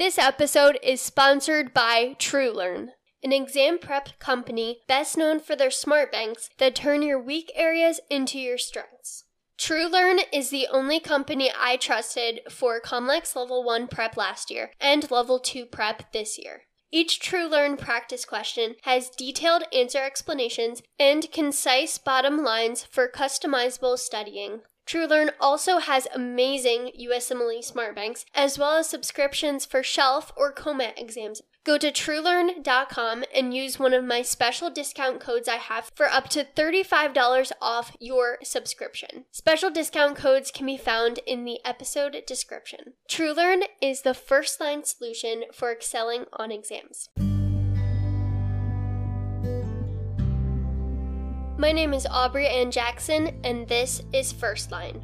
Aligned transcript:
This 0.00 0.16
episode 0.16 0.78
is 0.82 0.98
sponsored 0.98 1.74
by 1.74 2.16
TrueLearn, 2.18 2.88
an 3.22 3.32
exam 3.34 3.78
prep 3.78 4.18
company 4.18 4.80
best 4.88 5.18
known 5.18 5.40
for 5.40 5.54
their 5.54 5.70
smart 5.70 6.10
banks 6.10 6.48
that 6.56 6.74
turn 6.74 7.02
your 7.02 7.20
weak 7.20 7.52
areas 7.54 8.00
into 8.08 8.38
your 8.38 8.56
strengths. 8.56 9.24
TrueLearn 9.58 10.20
is 10.32 10.48
the 10.48 10.66
only 10.72 11.00
company 11.00 11.52
I 11.54 11.76
trusted 11.76 12.40
for 12.48 12.80
Comlex 12.80 13.36
Level 13.36 13.62
1 13.62 13.88
prep 13.88 14.16
last 14.16 14.50
year 14.50 14.70
and 14.80 15.10
Level 15.10 15.38
2 15.38 15.66
prep 15.66 16.10
this 16.14 16.38
year. 16.38 16.62
Each 16.90 17.20
TrueLearn 17.20 17.78
practice 17.78 18.24
question 18.24 18.76
has 18.84 19.10
detailed 19.10 19.64
answer 19.70 19.98
explanations 19.98 20.80
and 20.98 21.30
concise 21.30 21.98
bottom 21.98 22.42
lines 22.42 22.84
for 22.84 23.06
customizable 23.06 23.98
studying. 23.98 24.62
TrueLearn 24.90 25.30
also 25.38 25.78
has 25.78 26.08
amazing 26.12 26.90
USMLE 27.00 27.62
Smart 27.62 27.94
Banks, 27.94 28.26
as 28.34 28.58
well 28.58 28.76
as 28.76 28.88
subscriptions 28.88 29.64
for 29.64 29.84
shelf 29.84 30.32
or 30.36 30.52
COMAT 30.52 30.94
exams. 30.96 31.42
Go 31.62 31.78
to 31.78 31.92
truelearn.com 31.92 33.22
and 33.32 33.54
use 33.54 33.78
one 33.78 33.94
of 33.94 34.02
my 34.02 34.22
special 34.22 34.68
discount 34.68 35.20
codes 35.20 35.46
I 35.46 35.58
have 35.58 35.92
for 35.94 36.06
up 36.06 36.28
to 36.30 36.44
$35 36.44 37.52
off 37.62 37.96
your 38.00 38.38
subscription. 38.42 39.26
Special 39.30 39.70
discount 39.70 40.16
codes 40.16 40.50
can 40.50 40.66
be 40.66 40.76
found 40.76 41.20
in 41.24 41.44
the 41.44 41.60
episode 41.64 42.16
description. 42.26 42.94
TrueLearn 43.08 43.66
is 43.80 44.02
the 44.02 44.14
first 44.14 44.58
line 44.58 44.82
solution 44.82 45.44
for 45.52 45.70
excelling 45.70 46.24
on 46.32 46.50
exams. 46.50 47.10
My 51.60 51.72
name 51.72 51.92
is 51.92 52.06
Aubrey 52.06 52.46
Ann 52.46 52.70
Jackson, 52.70 53.38
and 53.44 53.68
this 53.68 54.00
is 54.14 54.32
First 54.32 54.72
Line. 54.72 55.02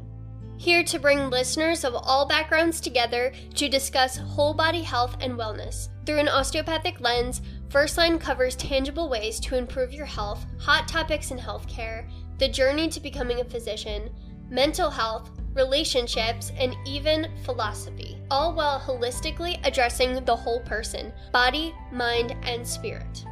Here 0.57 0.83
to 0.85 0.97
bring 0.97 1.29
listeners 1.29 1.83
of 1.83 1.93
all 1.93 2.27
backgrounds 2.27 2.81
together 2.81 3.31
to 3.53 3.69
discuss 3.69 4.17
whole 4.17 4.55
body 4.55 4.81
health 4.81 5.17
and 5.21 5.33
wellness. 5.33 5.89
Through 6.03 6.17
an 6.17 6.27
osteopathic 6.27 6.99
lens, 6.99 7.43
First 7.69 7.95
Line 7.95 8.17
covers 8.17 8.55
tangible 8.55 9.07
ways 9.07 9.39
to 9.41 9.55
improve 9.55 9.93
your 9.93 10.07
health, 10.07 10.47
hot 10.59 10.87
topics 10.87 11.29
in 11.29 11.37
healthcare, 11.37 12.09
the 12.39 12.49
journey 12.49 12.89
to 12.89 12.99
becoming 12.99 13.39
a 13.41 13.45
physician, 13.45 14.09
mental 14.49 14.89
health, 14.89 15.29
relationships, 15.53 16.51
and 16.57 16.75
even 16.87 17.29
philosophy, 17.43 18.17
all 18.31 18.55
while 18.55 18.79
holistically 18.79 19.59
addressing 19.63 20.25
the 20.25 20.35
whole 20.35 20.61
person 20.61 21.13
body, 21.31 21.75
mind, 21.91 22.35
and 22.41 22.67
spirit. 22.67 23.27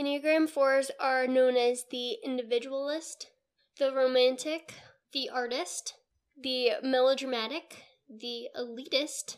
Enneagram 0.00 0.50
4s 0.50 0.88
are 0.98 1.26
known 1.26 1.58
as 1.58 1.84
the 1.90 2.16
individualist, 2.24 3.26
the 3.78 3.92
romantic, 3.92 4.72
the 5.12 5.28
artist, 5.28 5.92
the 6.42 6.70
melodramatic, 6.82 7.82
the 8.08 8.48
elitist, 8.58 9.36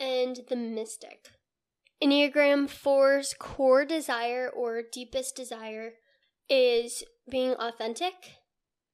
and 0.00 0.40
the 0.48 0.56
mystic. 0.56 1.28
Enneagram 2.02 2.66
4's 2.66 3.32
core 3.38 3.84
desire 3.84 4.48
or 4.48 4.82
deepest 4.92 5.36
desire 5.36 5.92
is 6.50 7.04
being 7.30 7.52
authentic, 7.52 8.14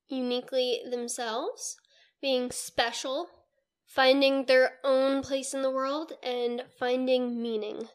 uniquely 0.08 0.82
themselves, 0.90 1.78
being 2.20 2.50
special, 2.50 3.28
finding 3.86 4.44
their 4.44 4.72
own 4.84 5.22
place 5.22 5.54
in 5.54 5.62
the 5.62 5.70
world, 5.70 6.12
and 6.22 6.64
finding 6.78 7.40
meaning. 7.40 7.88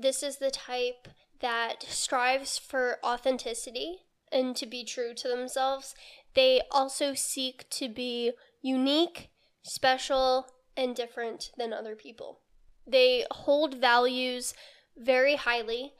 This 0.00 0.22
is 0.22 0.38
the 0.38 0.50
type 0.50 1.08
that 1.42 1.82
strives 1.82 2.56
for 2.56 2.98
authenticity 3.04 3.98
and 4.32 4.56
to 4.56 4.66
be 4.66 4.84
true 4.84 5.12
to 5.14 5.28
themselves. 5.28 5.94
They 6.34 6.62
also 6.70 7.12
seek 7.14 7.68
to 7.70 7.88
be 7.88 8.32
unique, 8.62 9.28
special, 9.62 10.46
and 10.76 10.96
different 10.96 11.50
than 11.58 11.72
other 11.72 11.94
people. 11.94 12.40
They 12.86 13.26
hold 13.30 13.74
values 13.74 14.54
very 14.96 15.36
highly, 15.36 15.92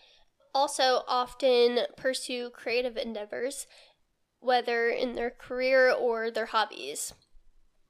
also 0.54 1.02
often 1.06 1.80
pursue 1.96 2.50
creative 2.50 2.96
endeavors, 2.96 3.66
whether 4.40 4.88
in 4.88 5.14
their 5.14 5.30
career 5.30 5.90
or 5.90 6.30
their 6.30 6.46
hobbies. 6.46 7.12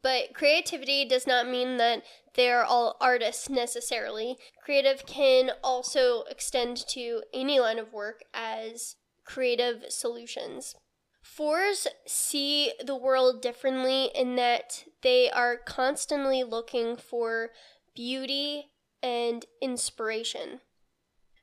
But 0.03 0.35
creativity 0.35 1.05
does 1.05 1.27
not 1.27 1.49
mean 1.49 1.77
that 1.77 2.03
they're 2.35 2.65
all 2.65 2.97
artists 3.01 3.49
necessarily. 3.49 4.37
Creative 4.65 5.05
can 5.07 5.51
also 5.63 6.25
extend 6.31 6.77
to 6.89 7.23
any 7.33 7.61
line 7.61 7.79
of 7.79 7.93
work 7.93 8.23
as 8.33 8.97
creative 9.25 9.85
solutions. 9.89 10.75
Fours 11.23 11.87
see 12.07 12.73
the 12.85 12.97
world 12.97 13.43
differently 13.43 14.11
in 14.15 14.37
that 14.37 14.85
they 15.03 15.31
are 15.31 15.57
constantly 15.57 16.43
looking 16.43 16.97
for 16.97 17.51
beauty 17.95 18.67
and 19.03 19.45
inspiration. 19.61 20.61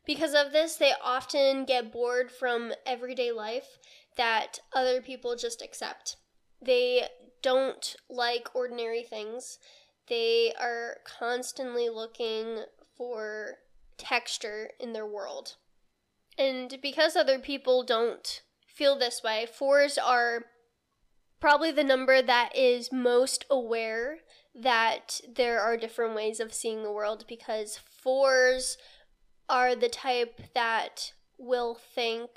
Because 0.06 0.34
of 0.34 0.52
this, 0.52 0.76
they 0.76 0.94
often 1.04 1.66
get 1.66 1.92
bored 1.92 2.32
from 2.32 2.74
everyday 2.86 3.32
life 3.32 3.78
that 4.18 4.60
other 4.74 5.02
people 5.02 5.36
just 5.36 5.62
accept. 5.62 6.18
They 6.62 7.08
don't 7.42 7.96
like 8.10 8.50
ordinary 8.54 9.04
things. 9.04 9.60
They 10.10 10.54
are 10.60 10.98
constantly 11.06 11.88
looking 11.88 12.64
for 12.98 13.60
texture 13.98 14.72
in 14.80 14.94
their 14.94 15.06
world. 15.06 15.56
And 16.38 16.78
because 16.82 17.16
other 17.16 17.38
people 17.40 17.84
don't 17.84 18.42
feel 18.66 18.98
this 18.98 19.22
way, 19.24 19.46
fours 19.46 19.98
are 19.98 20.46
probably 21.40 21.72
the 21.72 21.84
number 21.84 22.22
that 22.22 22.56
is 22.56 22.92
most 22.92 23.46
aware 23.50 24.20
that 24.56 25.22
there 25.36 25.62
are 25.62 25.78
different 25.78 26.16
ways 26.16 26.40
of 26.40 26.54
seeing 26.54 26.84
the 26.84 26.92
world 26.92 27.26
because 27.28 27.78
fours 27.78 28.78
are 29.48 29.76
the 29.76 29.90
type 29.90 30.42
that 30.54 31.14
will 31.38 31.76
think 31.76 32.30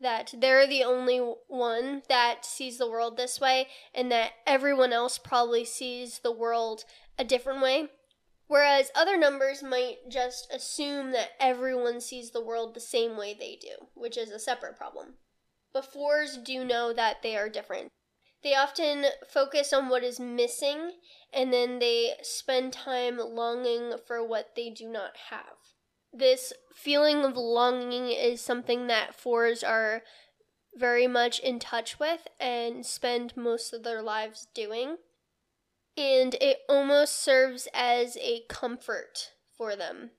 that 0.00 0.34
they're 0.36 0.66
the 0.66 0.84
only 0.84 1.18
one 1.48 2.02
that 2.08 2.44
sees 2.44 2.78
the 2.78 2.90
world 2.90 3.16
this 3.16 3.40
way 3.40 3.68
and 3.94 4.10
that 4.12 4.32
everyone 4.46 4.92
else 4.92 5.18
probably 5.18 5.64
sees 5.64 6.18
the 6.18 6.32
world 6.32 6.84
a 7.18 7.24
different 7.24 7.62
way. 7.62 7.88
Whereas 8.48 8.90
other 8.94 9.16
numbers 9.16 9.62
might 9.62 10.08
just 10.08 10.52
assume 10.52 11.12
that 11.12 11.30
everyone 11.40 12.00
sees 12.00 12.30
the 12.30 12.44
world 12.44 12.74
the 12.74 12.80
same 12.80 13.16
way 13.16 13.34
they 13.34 13.58
do, 13.60 13.88
which 13.94 14.16
is 14.16 14.30
a 14.30 14.38
separate 14.38 14.76
problem. 14.76 15.14
But 15.72 15.92
fours 15.92 16.36
do 16.36 16.64
know 16.64 16.92
that 16.92 17.22
they 17.22 17.36
are 17.36 17.48
different. 17.48 17.90
They 18.42 18.54
often 18.54 19.06
focus 19.28 19.72
on 19.72 19.88
what 19.88 20.04
is 20.04 20.20
missing 20.20 20.92
and 21.32 21.52
then 21.52 21.80
they 21.80 22.12
spend 22.22 22.72
time 22.72 23.18
longing 23.18 23.94
for 24.06 24.24
what 24.24 24.54
they 24.54 24.70
do 24.70 24.88
not 24.88 25.16
have 25.30 25.75
this 26.18 26.52
feeling 26.74 27.24
of 27.24 27.36
longing 27.36 28.08
is 28.08 28.40
something 28.40 28.86
that 28.86 29.14
fours 29.14 29.62
are 29.62 30.02
very 30.74 31.06
much 31.06 31.38
in 31.38 31.58
touch 31.58 31.98
with 31.98 32.28
and 32.38 32.84
spend 32.84 33.36
most 33.36 33.72
of 33.72 33.82
their 33.82 34.02
lives 34.02 34.46
doing. 34.54 34.96
And 35.96 36.34
it 36.34 36.58
almost 36.68 37.22
serves 37.22 37.68
as 37.72 38.18
a 38.18 38.42
comfort 38.48 39.32
for 39.56 39.74
them 39.74 40.10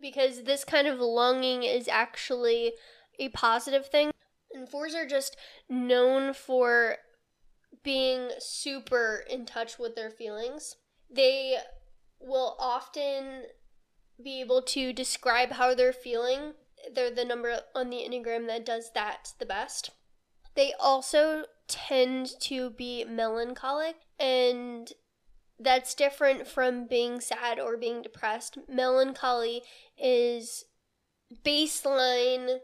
because 0.00 0.44
this 0.44 0.64
kind 0.64 0.86
of 0.86 1.00
longing 1.00 1.64
is 1.64 1.88
actually 1.88 2.74
a 3.18 3.28
positive 3.30 3.86
thing. 3.86 4.12
And 4.52 4.68
fours 4.68 4.94
are 4.94 5.06
just 5.06 5.36
known 5.68 6.32
for 6.32 6.98
being 7.82 8.30
super 8.38 9.24
in 9.28 9.44
touch 9.44 9.78
with 9.78 9.96
their 9.96 10.10
feelings. 10.10 10.76
They 11.10 11.56
will 12.20 12.56
often 12.58 13.44
be 14.22 14.40
able 14.40 14.62
to 14.62 14.92
describe 14.92 15.52
how 15.52 15.74
they're 15.74 15.92
feeling. 15.92 16.54
They're 16.94 17.10
the 17.10 17.24
number 17.24 17.60
on 17.74 17.90
the 17.90 17.98
Enneagram 17.98 18.46
that 18.46 18.64
does 18.64 18.90
that 18.94 19.32
the 19.38 19.46
best. 19.46 19.90
They 20.54 20.72
also 20.80 21.44
tend 21.68 22.30
to 22.40 22.70
be 22.70 23.04
melancholic, 23.04 23.96
and 24.18 24.92
that's 25.58 25.94
different 25.94 26.46
from 26.46 26.86
being 26.86 27.20
sad 27.20 27.60
or 27.60 27.76
being 27.76 28.02
depressed. 28.02 28.58
Melancholy 28.68 29.62
is 29.96 30.64
baseline 31.44 32.58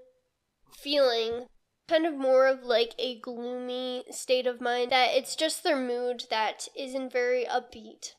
feeling 0.76 1.46
kind 1.88 2.06
of 2.06 2.14
more 2.14 2.46
of 2.46 2.64
like 2.64 2.94
a 2.99 3.20
gloomy 3.20 4.05
state 4.11 4.46
of 4.46 4.61
mind 4.61 4.90
that 4.90 5.11
it's 5.12 5.37
just 5.37 5.62
their 5.62 5.78
mood 5.78 6.25
that 6.31 6.67
isn't 6.76 7.12
very 7.12 7.44
upbeat 7.44 8.12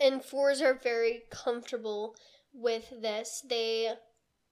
and 0.00 0.24
fours 0.24 0.60
are 0.60 0.74
very 0.74 1.22
comfortable 1.30 2.16
with 2.54 2.90
this. 3.02 3.44
They 3.48 3.92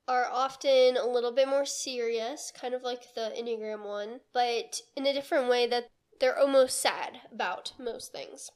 are 0.08 0.26
often 0.30 0.96
a 0.96 1.06
little 1.06 1.32
bit 1.32 1.48
more 1.48 1.64
serious, 1.64 2.52
kind 2.58 2.74
of 2.74 2.82
like 2.82 3.14
the 3.14 3.32
Enneagram 3.38 3.86
one, 3.86 4.20
but 4.32 4.80
in 4.96 5.06
a 5.06 5.12
different 5.12 5.48
way 5.48 5.66
that 5.68 5.88
they're 6.20 6.38
almost 6.38 6.80
sad 6.80 7.20
about 7.32 7.72
most 7.78 8.12
things. 8.12 8.50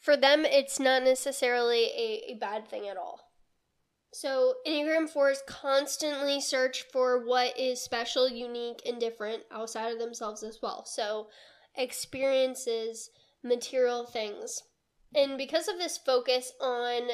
For 0.00 0.16
them, 0.16 0.44
it's 0.44 0.78
not 0.78 1.02
necessarily 1.02 1.84
a, 1.96 2.32
a 2.32 2.34
bad 2.34 2.68
thing 2.68 2.88
at 2.88 2.96
all. 2.96 3.20
So, 4.12 4.54
Enneagram 4.66 5.12
4s 5.12 5.38
constantly 5.46 6.40
search 6.40 6.84
for 6.90 7.26
what 7.26 7.58
is 7.58 7.82
special, 7.82 8.28
unique, 8.28 8.80
and 8.86 8.98
different 8.98 9.42
outside 9.50 9.92
of 9.92 9.98
themselves 9.98 10.42
as 10.42 10.60
well. 10.62 10.84
So, 10.86 11.28
experiences, 11.74 13.10
material 13.42 14.06
things. 14.06 14.62
And 15.14 15.36
because 15.36 15.68
of 15.68 15.78
this 15.78 15.98
focus 15.98 16.52
on 16.60 17.08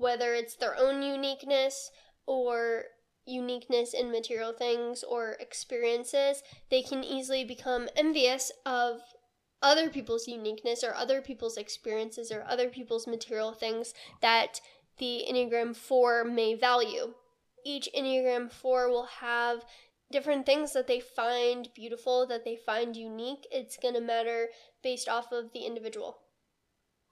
whether 0.00 0.34
it's 0.34 0.56
their 0.56 0.74
own 0.76 1.02
uniqueness 1.02 1.90
or 2.26 2.84
uniqueness 3.26 3.92
in 3.92 4.10
material 4.10 4.52
things 4.52 5.04
or 5.04 5.36
experiences, 5.38 6.42
they 6.70 6.82
can 6.82 7.04
easily 7.04 7.44
become 7.44 7.88
envious 7.94 8.50
of 8.64 9.00
other 9.62 9.90
people's 9.90 10.26
uniqueness 10.26 10.82
or 10.82 10.94
other 10.94 11.20
people's 11.20 11.58
experiences 11.58 12.32
or 12.32 12.42
other 12.48 12.68
people's 12.68 13.06
material 13.06 13.52
things 13.52 13.92
that 14.22 14.60
the 14.96 15.24
Enneagram 15.30 15.76
4 15.76 16.24
may 16.24 16.54
value. 16.54 17.12
Each 17.64 17.86
Enneagram 17.94 18.50
4 18.50 18.88
will 18.88 19.08
have 19.20 19.64
different 20.10 20.46
things 20.46 20.72
that 20.72 20.86
they 20.86 20.98
find 20.98 21.68
beautiful, 21.74 22.26
that 22.26 22.46
they 22.46 22.56
find 22.56 22.96
unique. 22.96 23.46
It's 23.52 23.76
going 23.76 23.94
to 23.94 24.00
matter 24.00 24.48
based 24.82 25.10
off 25.10 25.30
of 25.30 25.52
the 25.52 25.60
individual. 25.60 26.18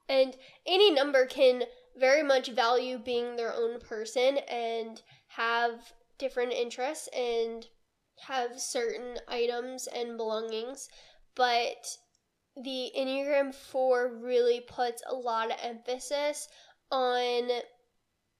And 0.09 0.35
any 0.65 0.91
number 0.91 1.27
can 1.27 1.63
very 1.97 2.23
much 2.23 2.49
value 2.49 2.97
being 2.97 3.35
their 3.35 3.53
own 3.53 3.79
person 3.79 4.37
and 4.49 5.01
have 5.27 5.93
different 6.17 6.53
interests 6.53 7.07
and 7.15 7.67
have 8.27 8.59
certain 8.59 9.17
items 9.27 9.87
and 9.87 10.17
belongings, 10.17 10.89
but 11.35 11.97
the 12.61 12.91
Enneagram 12.97 13.53
4 13.53 14.19
really 14.21 14.61
puts 14.61 15.01
a 15.07 15.15
lot 15.15 15.51
of 15.51 15.57
emphasis 15.63 16.47
on 16.91 17.49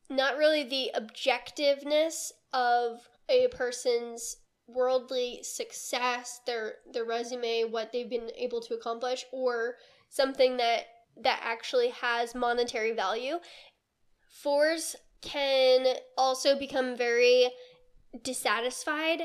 not 0.10 0.38
really 0.38 0.64
the 0.64 0.92
objectiveness 1.00 2.32
of 2.52 3.08
a 3.30 3.48
person's 3.50 4.38
worldly 4.68 5.42
success, 5.44 6.42
their 6.46 6.76
their 6.92 7.06
resume, 7.06 7.64
what 7.64 7.92
they've 7.92 8.10
been 8.10 8.32
able 8.38 8.62
to 8.62 8.74
accomplish 8.74 9.26
or 9.32 9.76
something 10.10 10.58
that 10.58 10.86
that 11.24 11.42
actually 11.44 11.90
has 11.90 12.36
monetary 12.36 12.92
value. 12.92 13.40
Fours 14.30 14.96
can 15.22 15.96
also 16.18 16.58
become 16.58 16.96
very 16.96 17.50
dissatisfied 18.24 19.24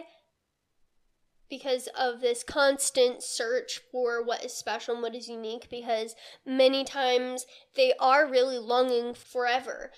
because 1.49 1.89
of 1.99 2.21
this 2.21 2.43
constant 2.43 3.23
search 3.23 3.81
for 3.93 4.25
what 4.25 4.45
is 4.45 4.53
special 4.53 4.95
and 4.95 5.03
what 5.03 5.15
is 5.15 5.29
unique 5.29 5.69
because 5.71 6.15
many 6.45 6.85
times 6.85 7.47
they 7.77 7.93
are 8.01 8.29
really 8.29 8.59
longing 8.59 9.15
forever 9.15 9.91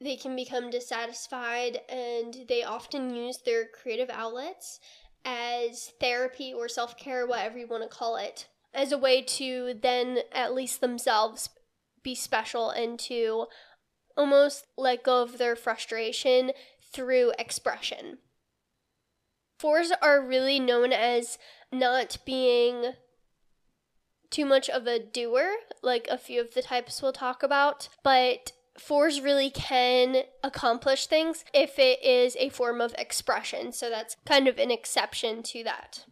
they 0.00 0.16
can 0.16 0.36
become 0.36 0.70
dissatisfied 0.70 1.80
and 1.88 2.44
they 2.48 2.62
often 2.62 3.14
use 3.14 3.38
their 3.44 3.66
creative 3.66 4.10
outlets 4.10 4.78
as 5.24 5.92
therapy 6.00 6.52
or 6.52 6.68
self-care 6.68 7.26
whatever 7.26 7.58
you 7.58 7.66
want 7.66 7.82
to 7.82 7.88
call 7.88 8.16
it 8.16 8.48
as 8.78 8.92
a 8.92 8.98
way 8.98 9.20
to 9.20 9.74
then 9.82 10.20
at 10.32 10.54
least 10.54 10.80
themselves 10.80 11.50
be 12.02 12.14
special 12.14 12.70
and 12.70 12.98
to 12.98 13.46
almost 14.16 14.66
let 14.76 15.02
go 15.02 15.22
of 15.22 15.38
their 15.38 15.56
frustration 15.56 16.52
through 16.92 17.32
expression 17.38 18.18
Fours 19.58 19.90
are 20.00 20.24
really 20.24 20.60
known 20.60 20.92
as 20.92 21.36
not 21.72 22.18
being 22.24 22.92
too 24.30 24.44
much 24.44 24.70
of 24.70 24.86
a 24.86 25.00
doer, 25.00 25.50
like 25.82 26.06
a 26.08 26.18
few 26.18 26.40
of 26.40 26.54
the 26.54 26.62
types 26.62 27.02
we'll 27.02 27.12
talk 27.12 27.42
about, 27.42 27.88
but 28.04 28.52
fours 28.78 29.20
really 29.20 29.50
can 29.50 30.22
accomplish 30.44 31.06
things 31.06 31.44
if 31.52 31.78
it 31.78 32.04
is 32.04 32.36
a 32.38 32.50
form 32.50 32.80
of 32.80 32.94
expression. 32.98 33.72
So 33.72 33.90
that's 33.90 34.16
kind 34.24 34.46
of 34.46 34.58
an 34.58 34.70
exception 34.70 35.42
to 35.44 35.64
that. 35.64 36.04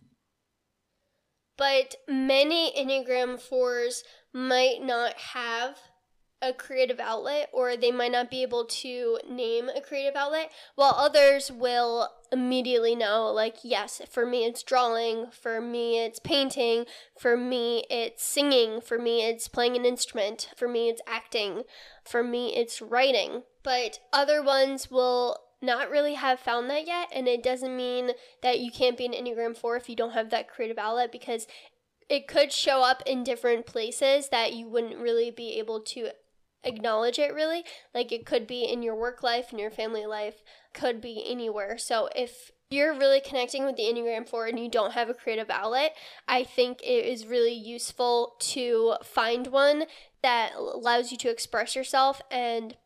But 1.57 1.97
many 2.09 2.73
Enneagram 2.77 3.41
fours 3.41 4.05
might 4.33 4.83
not 4.83 5.15
have 5.15 5.79
a 6.43 6.53
creative 6.53 7.01
outlet 7.01 7.49
or 7.53 7.77
they 7.77 7.91
might 7.91 8.13
not 8.13 8.31
be 8.31 8.43
able 8.43 8.67
to 8.67 9.19
name 9.29 9.71
a 9.75 9.81
creative 9.81 10.15
outlet 10.15 10.51
while 10.75 10.95
others 10.95 11.51
will 11.51 12.11
immediately 12.31 12.95
know 12.95 13.33
like 13.33 13.57
yes 13.63 14.03
for 14.11 14.27
me 14.27 14.45
it's 14.45 14.63
drawing 14.63 15.31
for 15.31 15.63
me 15.63 16.05
it's 16.05 16.19
painting 16.19 16.85
for 17.19 17.39
me 17.39 17.87
it's 17.89 18.23
singing 18.23 18.83
for 18.83 18.99
me 18.99 19.25
it's 19.25 19.49
playing 19.49 19.77
an 19.77 19.87
instrument 19.87 20.51
for 20.57 20.69
me 20.69 20.91
it's 20.91 21.01
acting 21.07 21.63
for 22.07 22.23
me 22.23 22.55
it's 22.55 22.81
writing. 22.81 23.43
But 23.63 23.99
other 24.13 24.43
ones 24.43 24.91
will 24.91 25.39
not 25.63 25.91
really 25.91 26.15
have 26.15 26.39
found 26.39 26.69
that 26.71 26.87
yet 26.87 27.09
and 27.15 27.27
it 27.27 27.43
doesn't 27.43 27.77
mean 27.77 28.11
that 28.43 28.61
you 28.61 28.71
can't 28.71 28.99
be 28.99 29.07
an 29.07 29.13
enneagram 29.13 29.57
4 29.57 29.77
if 29.77 29.89
you 29.89 29.97
don't 29.97 30.13
have 30.13 30.31
that 30.31 30.49
creative 30.49 30.79
outlet 30.79 31.11
because 31.11 31.47
it 32.09 32.29
could 32.29 32.53
show 32.53 32.83
up 32.83 33.03
in 33.07 33.25
different 33.25 33.67
places 33.67 34.29
that 34.29 34.53
you 34.53 34.69
wouldn't 34.69 34.99
really 34.99 35.31
be 35.31 35.59
able 35.59 35.81
to 35.81 36.11
acknowledge 36.63 37.19
it 37.19 37.35
really. 37.35 37.65
Like 37.95 38.13
it 38.13 38.27
could 38.27 38.47
be 38.47 38.65
in 38.65 38.83
your 38.83 38.95
work 38.95 39.23
life, 39.23 39.53
in 39.53 39.59
your 39.59 39.71
family 39.71 40.07
life, 40.07 40.43
could 40.75 41.01
be 41.01 41.25
anywhere. 41.27 41.79
So 41.79 42.09
if 42.15 42.51
you're 42.69 42.95
really 42.95 43.21
connecting 43.21 43.65
with 43.65 43.77
the 43.77 43.85
Enneagram 43.85 44.29
4 44.29 44.47
and 44.47 44.59
you 44.59 44.69
don't 44.69 44.93
have 44.93 45.09
a 45.09 45.15
creative 45.15 45.51
outlet, 45.51 45.95
I 46.27 46.43
think 46.43 46.81
it 46.83 47.07
is 47.07 47.27
really 47.27 47.55
useful 47.55 48.35
to 48.41 48.97
find 49.03 49.47
one 49.47 49.85
that 50.23 50.53
allows 50.57 51.13
you 51.13 51.19
to 51.19 51.31
express 51.31 51.77
yourself 51.77 52.21
and 52.31 52.77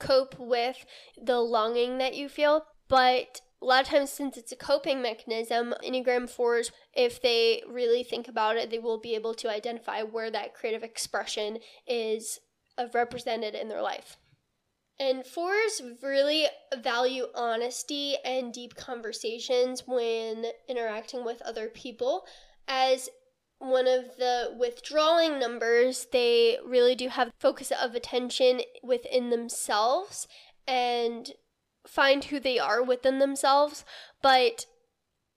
cope 0.00 0.38
with 0.38 0.84
the 1.22 1.38
longing 1.38 1.98
that 1.98 2.14
you 2.14 2.28
feel. 2.28 2.64
But 2.88 3.40
a 3.62 3.66
lot 3.66 3.82
of 3.82 3.88
times, 3.88 4.10
since 4.10 4.36
it's 4.36 4.52
a 4.52 4.56
coping 4.56 5.02
mechanism, 5.02 5.74
Enneagram 5.84 6.24
4s, 6.34 6.70
if 6.94 7.20
they 7.20 7.62
really 7.68 8.02
think 8.02 8.26
about 8.26 8.56
it, 8.56 8.70
they 8.70 8.78
will 8.78 8.98
be 8.98 9.14
able 9.14 9.34
to 9.34 9.50
identify 9.50 10.02
where 10.02 10.30
that 10.30 10.54
creative 10.54 10.82
expression 10.82 11.58
is 11.86 12.40
uh, 12.78 12.86
represented 12.94 13.54
in 13.54 13.68
their 13.68 13.82
life. 13.82 14.16
And 14.98 15.24
fours 15.24 15.80
really 16.02 16.46
value 16.82 17.26
honesty 17.34 18.16
and 18.24 18.52
deep 18.52 18.74
conversations 18.74 19.84
when 19.86 20.46
interacting 20.68 21.24
with 21.24 21.40
other 21.42 21.68
people. 21.68 22.26
As 22.68 23.08
one 23.60 23.86
of 23.86 24.16
the 24.16 24.56
withdrawing 24.58 25.38
numbers, 25.38 26.06
they 26.12 26.58
really 26.64 26.94
do 26.94 27.08
have 27.08 27.30
focus 27.38 27.70
of 27.70 27.94
attention 27.94 28.62
within 28.82 29.28
themselves 29.28 30.26
and 30.66 31.32
find 31.86 32.24
who 32.24 32.40
they 32.40 32.58
are 32.58 32.82
within 32.82 33.18
themselves, 33.18 33.84
but 34.22 34.64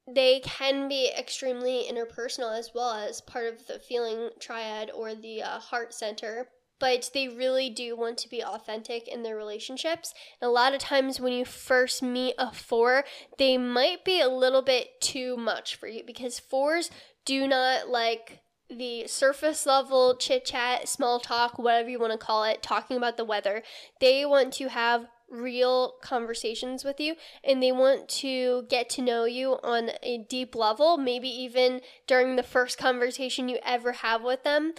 they 0.07 0.39
can 0.39 0.87
be 0.87 1.11
extremely 1.17 1.85
interpersonal 1.89 2.57
as 2.57 2.71
well 2.73 2.93
as 2.93 3.21
part 3.21 3.45
of 3.45 3.67
the 3.67 3.77
feeling 3.77 4.29
triad 4.39 4.89
or 4.91 5.13
the 5.13 5.43
uh, 5.43 5.59
heart 5.59 5.93
center 5.93 6.47
but 6.83 7.11
they 7.13 7.29
really 7.29 7.69
do 7.69 7.95
want 7.95 8.17
to 8.17 8.29
be 8.29 8.43
authentic 8.43 9.07
in 9.07 9.23
their 9.23 9.37
relationships. 9.37 10.13
And 10.41 10.49
a 10.49 10.51
lot 10.51 10.73
of 10.73 10.79
times 10.79 11.17
when 11.17 11.31
you 11.31 11.45
first 11.45 12.03
meet 12.03 12.35
a 12.37 12.51
four, 12.51 13.05
they 13.37 13.57
might 13.57 14.03
be 14.03 14.19
a 14.19 14.27
little 14.27 14.61
bit 14.61 14.99
too 14.99 15.37
much 15.37 15.75
for 15.75 15.87
you 15.87 16.03
because 16.05 16.39
fours 16.39 16.91
do 17.25 17.47
not 17.47 17.89
like 17.89 18.41
the 18.69 19.07
surface 19.07 19.65
level 19.65 20.15
chit 20.15 20.45
chat, 20.45 20.87
small 20.87 21.19
talk, 21.19 21.59
whatever 21.59 21.89
you 21.89 21.99
want 21.99 22.11
to 22.11 22.17
call 22.17 22.43
it, 22.43 22.63
talking 22.63 22.97
about 22.97 23.17
the 23.17 23.25
weather. 23.25 23.63
They 23.99 24.25
want 24.25 24.53
to 24.53 24.69
have 24.69 25.07
real 25.29 25.93
conversations 26.01 26.83
with 26.83 26.99
you 26.99 27.15
and 27.43 27.61
they 27.61 27.71
want 27.71 28.07
to 28.07 28.65
get 28.69 28.89
to 28.91 29.01
know 29.01 29.25
you 29.25 29.57
on 29.63 29.91
a 30.01 30.25
deep 30.29 30.55
level, 30.55 30.97
maybe 30.97 31.27
even 31.27 31.81
during 32.07 32.35
the 32.35 32.43
first 32.43 32.77
conversation 32.77 33.49
you 33.49 33.57
ever 33.65 33.93
have 33.93 34.21
with 34.21 34.43
them 34.43 34.73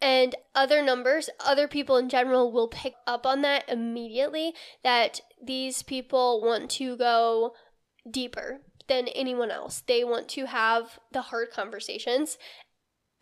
and 0.00 0.34
other 0.54 0.82
numbers, 0.82 1.28
other 1.44 1.68
people 1.68 1.96
in 1.96 2.08
general 2.08 2.50
will 2.50 2.68
pick 2.68 2.94
up 3.06 3.26
on 3.26 3.42
that 3.42 3.68
immediately 3.68 4.54
that 4.82 5.20
these 5.42 5.82
people 5.82 6.40
want 6.42 6.70
to 6.70 6.96
go 6.96 7.52
deeper 8.10 8.60
than 8.90 9.08
anyone 9.08 9.50
else. 9.50 9.82
They 9.86 10.04
want 10.04 10.28
to 10.30 10.46
have 10.46 10.98
the 11.12 11.22
hard 11.22 11.50
conversations. 11.50 12.36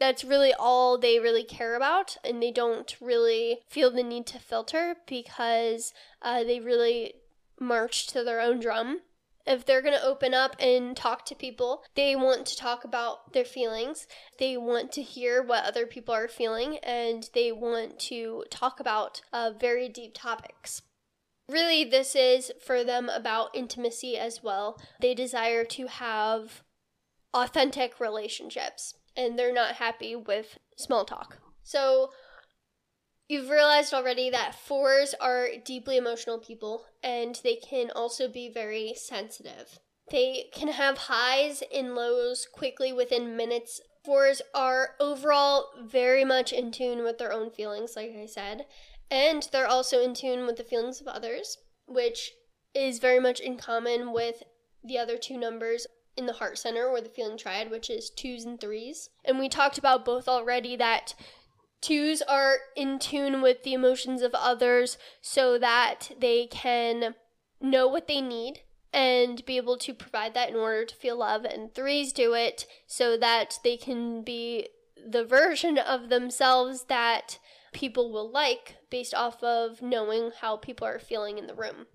That's 0.00 0.24
really 0.24 0.52
all 0.52 0.98
they 0.98 1.20
really 1.20 1.44
care 1.44 1.76
about, 1.76 2.16
and 2.24 2.42
they 2.42 2.50
don't 2.50 2.96
really 3.00 3.60
feel 3.68 3.90
the 3.90 4.02
need 4.02 4.26
to 4.28 4.38
filter 4.38 4.96
because 5.06 5.92
uh, 6.22 6.42
they 6.42 6.58
really 6.58 7.14
march 7.60 8.06
to 8.08 8.24
their 8.24 8.40
own 8.40 8.60
drum 8.60 9.00
if 9.48 9.64
they're 9.64 9.82
going 9.82 9.98
to 9.98 10.04
open 10.04 10.34
up 10.34 10.56
and 10.60 10.94
talk 10.94 11.24
to 11.24 11.34
people, 11.34 11.82
they 11.94 12.14
want 12.14 12.44
to 12.46 12.56
talk 12.56 12.84
about 12.84 13.32
their 13.32 13.46
feelings. 13.46 14.06
They 14.38 14.58
want 14.58 14.92
to 14.92 15.02
hear 15.02 15.42
what 15.42 15.64
other 15.64 15.86
people 15.86 16.14
are 16.14 16.28
feeling 16.28 16.76
and 16.78 17.28
they 17.34 17.50
want 17.50 17.98
to 18.00 18.44
talk 18.50 18.78
about 18.78 19.22
uh, 19.32 19.52
very 19.58 19.88
deep 19.88 20.12
topics. 20.14 20.82
Really, 21.48 21.84
this 21.84 22.14
is 22.14 22.52
for 22.64 22.84
them 22.84 23.08
about 23.08 23.50
intimacy 23.54 24.18
as 24.18 24.42
well. 24.42 24.78
They 25.00 25.14
desire 25.14 25.64
to 25.64 25.86
have 25.86 26.62
authentic 27.32 28.00
relationships 28.00 28.94
and 29.16 29.38
they're 29.38 29.52
not 29.52 29.76
happy 29.76 30.14
with 30.14 30.58
small 30.76 31.04
talk. 31.04 31.38
So, 31.62 32.10
You've 33.30 33.50
realized 33.50 33.92
already 33.92 34.30
that 34.30 34.54
fours 34.54 35.14
are 35.20 35.48
deeply 35.62 35.98
emotional 35.98 36.38
people 36.38 36.86
and 37.02 37.38
they 37.44 37.56
can 37.56 37.90
also 37.90 38.26
be 38.26 38.50
very 38.50 38.94
sensitive. 38.96 39.80
They 40.10 40.46
can 40.54 40.68
have 40.68 40.96
highs 40.96 41.62
and 41.70 41.94
lows 41.94 42.48
quickly 42.50 42.90
within 42.90 43.36
minutes 43.36 43.82
Fours 44.08 44.40
are 44.54 44.94
overall 45.00 45.66
very 45.82 46.24
much 46.24 46.50
in 46.50 46.70
tune 46.70 47.02
with 47.02 47.18
their 47.18 47.30
own 47.30 47.50
feelings, 47.50 47.94
like 47.94 48.12
I 48.16 48.24
said, 48.24 48.64
and 49.10 49.48
they're 49.52 49.66
also 49.66 50.02
in 50.02 50.14
tune 50.14 50.46
with 50.46 50.56
the 50.56 50.64
feelings 50.64 51.00
of 51.00 51.08
others, 51.08 51.58
which 51.86 52.32
is 52.74 52.98
very 52.98 53.20
much 53.20 53.40
in 53.40 53.56
common 53.56 54.12
with 54.12 54.42
the 54.84 54.98
other 54.98 55.16
two 55.16 55.38
numbers 55.38 55.86
in 56.16 56.26
the 56.26 56.34
heart 56.34 56.58
center 56.58 56.86
or 56.86 57.00
the 57.00 57.08
feeling 57.08 57.38
triad, 57.38 57.70
which 57.70 57.88
is 57.88 58.10
twos 58.10 58.44
and 58.44 58.60
threes. 58.60 59.08
And 59.24 59.38
we 59.38 59.48
talked 59.48 59.78
about 59.78 60.04
both 60.04 60.28
already 60.28 60.76
that 60.76 61.14
twos 61.80 62.22
are 62.22 62.58
in 62.76 62.98
tune 62.98 63.40
with 63.40 63.62
the 63.62 63.72
emotions 63.72 64.22
of 64.22 64.34
others 64.34 64.98
so 65.20 65.58
that 65.58 66.10
they 66.18 66.46
can 66.46 67.14
know 67.60 67.86
what 67.86 68.08
they 68.08 68.20
need 68.20 68.60
and 68.92 69.44
be 69.44 69.56
able 69.56 69.76
to 69.76 69.94
provide 69.94 70.34
that 70.34 70.48
in 70.50 70.56
order 70.56 70.84
to 70.84 70.94
feel 70.94 71.18
love. 71.18 71.44
And 71.44 71.74
threes 71.74 72.12
do 72.12 72.34
it 72.34 72.66
so 72.86 73.16
that 73.18 73.58
they 73.62 73.76
can 73.76 74.22
be 74.22 74.68
the 74.96 75.24
version 75.24 75.78
of 75.78 76.08
themselves 76.08 76.84
that 76.84 77.38
people 77.78 78.10
will 78.10 78.28
like 78.28 78.74
based 78.90 79.14
off 79.14 79.40
of 79.40 79.80
knowing 79.80 80.32
how 80.40 80.56
people 80.56 80.84
are 80.84 80.98
feeling 80.98 81.38
in 81.38 81.46
the 81.46 81.54
room. 81.54 81.86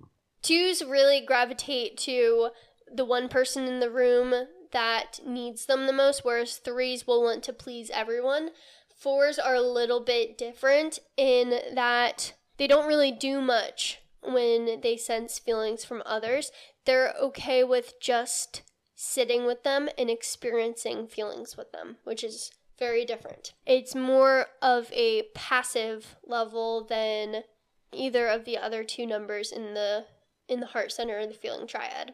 Twos 0.42 0.82
really 0.82 1.20
gravitate 1.20 1.98
to 1.98 2.50
the 2.90 3.04
one 3.04 3.28
person 3.28 3.66
in 3.66 3.82
the 3.82 3.90
room 3.90 4.48
that 4.72 5.20
needs 5.26 5.66
them 5.66 5.86
the 5.86 5.92
most, 5.92 6.24
whereas 6.24 6.56
threes 6.56 7.06
will 7.06 7.22
want 7.22 7.44
to 7.44 7.52
please 7.52 7.90
everyone. 7.94 8.52
Fours 8.96 9.38
are 9.38 9.56
a 9.56 9.62
little 9.62 10.00
bit 10.00 10.38
different 10.38 11.00
in 11.18 11.60
that 11.76 12.34
they 12.56 12.68
don't 12.68 12.88
really 12.88 13.12
do 13.12 13.42
much 13.42 14.00
when 14.22 14.80
they 14.80 14.96
sense 14.96 15.38
feelings 15.38 15.84
from 15.84 16.02
others 16.06 16.50
they're 16.86 17.14
okay 17.22 17.64
with 17.64 18.00
just 18.02 18.62
sitting 18.96 19.46
with 19.46 19.64
them 19.64 19.90
and 19.98 20.10
experiencing 20.10 21.08
feelings 21.08 21.58
with 21.58 21.72
them, 21.72 21.98
which 22.04 22.24
is 22.24 22.52
very 22.80 23.06
different. 23.06 23.54
It's 23.66 23.96
more 23.96 24.48
of 24.62 24.92
a 24.94 25.24
passive 25.34 26.16
level 26.26 26.84
than 26.84 27.44
either 27.92 28.28
of 28.28 28.46
the 28.46 28.58
other 28.58 28.84
two 28.84 29.06
numbers 29.06 29.52
in 29.52 29.74
the 29.74 30.06
in 30.48 30.60
the 30.60 30.68
heart 30.68 30.92
center 30.92 31.20
or 31.20 31.28
the 31.28 31.34
feeling 31.34 31.68
triad. 31.68 32.14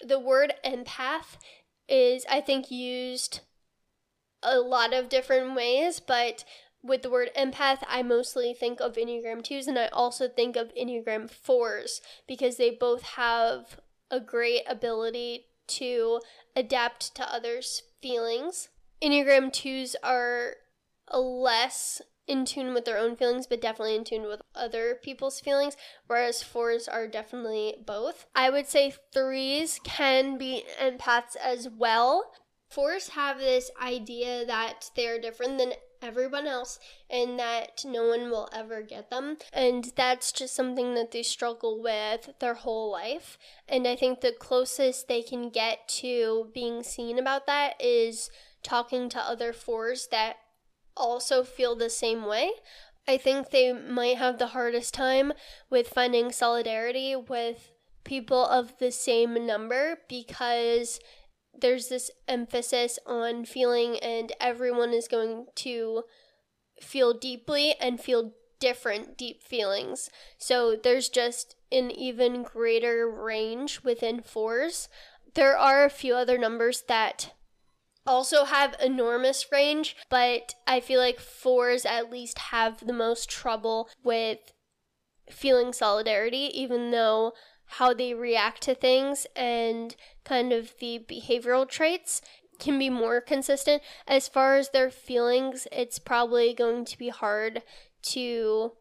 The 0.00 0.20
word 0.20 0.54
empath 0.64 1.38
is 1.88 2.24
I 2.30 2.40
think 2.40 2.70
used 2.70 3.40
a 4.42 4.58
lot 4.58 4.92
of 4.92 5.08
different 5.08 5.56
ways, 5.56 6.00
but 6.00 6.44
with 6.82 7.02
the 7.02 7.10
word 7.10 7.30
empath, 7.36 7.78
I 7.88 8.02
mostly 8.02 8.54
think 8.54 8.80
of 8.80 8.94
Enneagram 8.94 9.42
2s 9.42 9.66
and 9.66 9.78
I 9.78 9.88
also 9.88 10.28
think 10.28 10.56
of 10.56 10.72
Enneagram 10.74 11.30
4s 11.30 12.00
because 12.28 12.56
they 12.56 12.70
both 12.70 13.02
have 13.02 13.80
a 14.10 14.20
great 14.20 14.62
ability 14.68 15.46
to 15.66 16.20
adapt 16.54 17.14
to 17.16 17.32
others' 17.32 17.82
feelings. 18.00 18.68
Enneagram 19.02 19.50
2s 19.50 19.94
are 20.02 20.54
less 21.12 22.00
in 22.26 22.44
tune 22.44 22.74
with 22.74 22.84
their 22.84 22.98
own 22.98 23.14
feelings, 23.14 23.46
but 23.46 23.60
definitely 23.60 23.94
in 23.94 24.04
tune 24.04 24.26
with 24.26 24.42
other 24.54 24.98
people's 25.00 25.40
feelings, 25.40 25.76
whereas 26.06 26.42
fours 26.42 26.88
are 26.88 27.06
definitely 27.06 27.76
both. 27.86 28.26
I 28.34 28.50
would 28.50 28.66
say 28.66 28.94
threes 29.12 29.80
can 29.84 30.38
be 30.38 30.64
empaths 30.80 31.36
as 31.36 31.68
well. 31.68 32.32
Fours 32.68 33.10
have 33.10 33.38
this 33.38 33.70
idea 33.80 34.44
that 34.44 34.90
they're 34.96 35.20
different 35.20 35.58
than 35.58 35.74
everyone 36.02 36.46
else 36.46 36.78
and 37.08 37.38
that 37.38 37.84
no 37.84 38.08
one 38.08 38.30
will 38.30 38.48
ever 38.52 38.82
get 38.82 39.08
them. 39.08 39.36
And 39.52 39.92
that's 39.96 40.32
just 40.32 40.54
something 40.54 40.94
that 40.94 41.12
they 41.12 41.22
struggle 41.22 41.80
with 41.80 42.30
their 42.40 42.54
whole 42.54 42.90
life. 42.90 43.38
And 43.68 43.86
I 43.86 43.96
think 43.96 44.20
the 44.20 44.32
closest 44.32 45.08
they 45.08 45.22
can 45.22 45.48
get 45.48 45.88
to 46.00 46.50
being 46.52 46.82
seen 46.82 47.18
about 47.18 47.46
that 47.46 47.74
is 47.80 48.30
talking 48.66 49.08
to 49.08 49.18
other 49.18 49.52
fours 49.52 50.08
that 50.10 50.36
also 50.96 51.44
feel 51.44 51.76
the 51.76 51.88
same 51.88 52.26
way. 52.26 52.50
I 53.08 53.16
think 53.16 53.50
they 53.50 53.72
might 53.72 54.16
have 54.16 54.38
the 54.38 54.48
hardest 54.48 54.92
time 54.92 55.32
with 55.70 55.88
finding 55.88 56.32
solidarity 56.32 57.14
with 57.14 57.70
people 58.02 58.44
of 58.44 58.78
the 58.78 58.90
same 58.90 59.46
number 59.46 59.98
because 60.08 60.98
there's 61.58 61.88
this 61.88 62.10
emphasis 62.26 62.98
on 63.06 63.44
feeling, 63.44 63.98
and 64.00 64.32
everyone 64.40 64.92
is 64.92 65.08
going 65.08 65.46
to 65.54 66.02
feel 66.82 67.14
deeply 67.14 67.74
and 67.80 68.00
feel 68.00 68.32
different 68.58 69.16
deep 69.16 69.42
feelings. 69.42 70.10
So 70.38 70.76
there's 70.76 71.08
just 71.08 71.54
an 71.70 71.90
even 71.90 72.42
greater 72.42 73.08
range 73.08 73.82
within 73.84 74.20
fours. 74.20 74.88
There 75.34 75.56
are 75.56 75.84
a 75.84 75.90
few 75.90 76.14
other 76.14 76.36
numbers 76.36 76.82
that 76.88 77.32
also 78.06 78.44
have 78.44 78.76
enormous 78.80 79.50
range, 79.50 79.96
but 80.08 80.54
I 80.66 80.80
feel 80.80 81.00
like 81.00 81.20
fours 81.20 81.84
at 81.84 82.10
least 82.10 82.38
have 82.38 82.86
the 82.86 82.92
most 82.92 83.28
trouble 83.28 83.88
with 84.02 84.38
feeling 85.30 85.72
solidarity, 85.72 86.50
even 86.54 86.90
though 86.90 87.32
how 87.66 87.92
they 87.92 88.14
react 88.14 88.62
to 88.62 88.74
things 88.74 89.26
and 89.34 89.96
kind 90.24 90.52
of 90.52 90.74
the 90.78 91.04
behavioral 91.08 91.68
traits 91.68 92.22
can 92.58 92.78
be 92.78 92.88
more 92.88 93.20
consistent. 93.20 93.82
As 94.06 94.28
far 94.28 94.56
as 94.56 94.70
their 94.70 94.90
feelings, 94.90 95.66
it's 95.72 95.98
probably 95.98 96.54
going 96.54 96.84
to 96.84 96.98
be 96.98 97.08
hard 97.08 97.62
to 98.02 98.72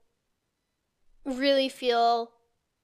really 1.25 1.67
feel 1.67 2.31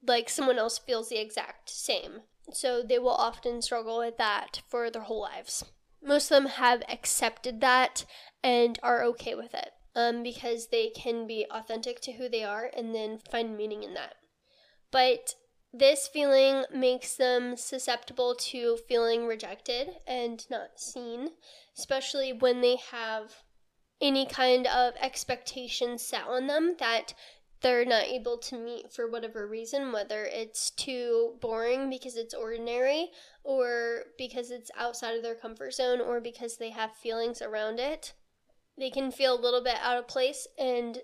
like 0.05 0.29
someone 0.29 0.57
else 0.57 0.79
feels 0.79 1.09
the 1.09 1.21
exact 1.21 1.69
same. 1.69 2.21
So 2.51 2.81
they 2.81 2.97
will 2.97 3.09
often 3.09 3.61
struggle 3.61 3.99
with 3.99 4.17
that 4.17 4.61
for 4.67 4.89
their 4.89 5.03
whole 5.03 5.21
lives. 5.21 5.63
Most 6.03 6.31
of 6.31 6.35
them 6.43 6.51
have 6.53 6.83
accepted 6.89 7.61
that 7.61 8.05
and 8.43 8.79
are 8.81 9.03
okay 9.03 9.35
with 9.35 9.53
it 9.53 9.71
um, 9.95 10.23
because 10.23 10.67
they 10.67 10.89
can 10.89 11.27
be 11.27 11.45
authentic 11.51 12.01
to 12.01 12.13
who 12.13 12.27
they 12.27 12.43
are 12.43 12.69
and 12.75 12.95
then 12.95 13.19
find 13.29 13.55
meaning 13.55 13.83
in 13.83 13.93
that. 13.93 14.15
But 14.91 15.35
this 15.73 16.07
feeling 16.07 16.65
makes 16.73 17.15
them 17.15 17.55
susceptible 17.55 18.35
to 18.35 18.77
feeling 18.87 19.25
rejected 19.25 19.89
and 20.05 20.45
not 20.49 20.79
seen, 20.79 21.29
especially 21.77 22.33
when 22.33 22.61
they 22.61 22.77
have 22.91 23.43
any 24.01 24.25
kind 24.25 24.67
of 24.67 24.93
expectation 24.99 25.97
set 25.97 26.27
on 26.27 26.47
them 26.47 26.75
that 26.79 27.13
they're 27.61 27.85
not 27.85 28.03
able 28.03 28.37
to 28.37 28.57
meet 28.57 28.91
for 28.91 29.09
whatever 29.09 29.47
reason, 29.47 29.91
whether 29.91 30.25
it's 30.25 30.71
too 30.71 31.35
boring 31.41 31.89
because 31.89 32.15
it's 32.15 32.33
ordinary, 32.33 33.09
or 33.43 34.03
because 34.17 34.51
it's 34.51 34.71
outside 34.77 35.15
of 35.15 35.23
their 35.23 35.35
comfort 35.35 35.73
zone, 35.73 36.01
or 36.01 36.19
because 36.19 36.57
they 36.57 36.71
have 36.71 36.95
feelings 36.95 37.41
around 37.41 37.79
it. 37.79 38.13
They 38.77 38.89
can 38.89 39.11
feel 39.11 39.37
a 39.37 39.41
little 39.41 39.63
bit 39.63 39.77
out 39.81 39.97
of 39.97 40.07
place 40.07 40.47
and 40.57 40.99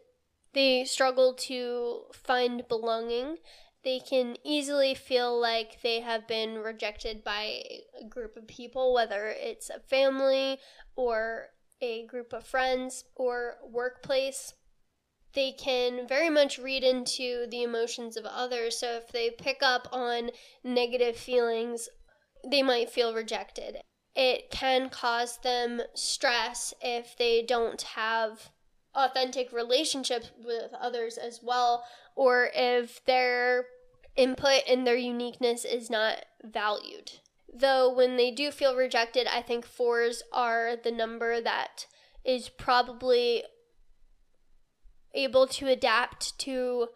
they 0.53 0.85
struggle 0.85 1.33
to 1.33 2.03
find 2.13 2.67
belonging 2.67 3.37
they 3.87 3.99
can 3.99 4.35
easily 4.43 4.93
feel 4.93 5.39
like 5.39 5.81
they 5.81 6.01
have 6.01 6.27
been 6.27 6.55
rejected 6.55 7.23
by 7.23 7.63
a 8.01 8.05
group 8.09 8.35
of 8.35 8.45
people, 8.45 8.93
whether 8.93 9.27
it's 9.27 9.69
a 9.69 9.79
family 9.79 10.57
or 10.97 11.51
a 11.81 12.05
group 12.05 12.33
of 12.33 12.45
friends 12.45 13.05
or 13.15 13.55
workplace. 13.63 14.55
They 15.37 15.51
can 15.51 16.07
very 16.07 16.31
much 16.31 16.57
read 16.57 16.83
into 16.83 17.45
the 17.51 17.61
emotions 17.61 18.17
of 18.17 18.25
others. 18.25 18.79
So 18.79 18.93
if 18.93 19.09
they 19.09 19.29
pick 19.29 19.59
up 19.61 19.87
on 19.91 20.31
negative 20.63 21.15
feelings, 21.15 21.89
they 22.43 22.63
might 22.63 22.89
feel 22.89 23.13
rejected. 23.13 23.77
It 24.15 24.49
can 24.49 24.89
cause 24.89 25.37
them 25.37 25.83
stress 25.93 26.73
if 26.81 27.15
they 27.15 27.43
don't 27.43 27.79
have 27.83 28.49
authentic 28.95 29.53
relationships 29.53 30.31
with 30.43 30.73
others 30.73 31.19
as 31.19 31.41
well, 31.43 31.83
or 32.15 32.49
if 32.55 33.05
they're 33.05 33.67
input 34.15 34.63
and 34.67 34.87
their 34.87 34.97
uniqueness 34.97 35.65
is 35.65 35.87
not 35.87 36.25
valued. 36.43 37.11
Though 37.53 37.93
when 37.93 38.17
they 38.17 38.31
do 38.31 38.49
feel 38.49 38.75
rejected, 38.75 39.27
I 39.27 39.43
think 39.43 39.67
fours 39.67 40.23
are 40.33 40.75
the 40.75 40.91
number 40.91 41.39
that 41.39 41.85
is 42.25 42.49
probably 42.49 43.43
able 45.13 45.47
to 45.47 45.67
adapt 45.67 46.37
to 46.39 46.87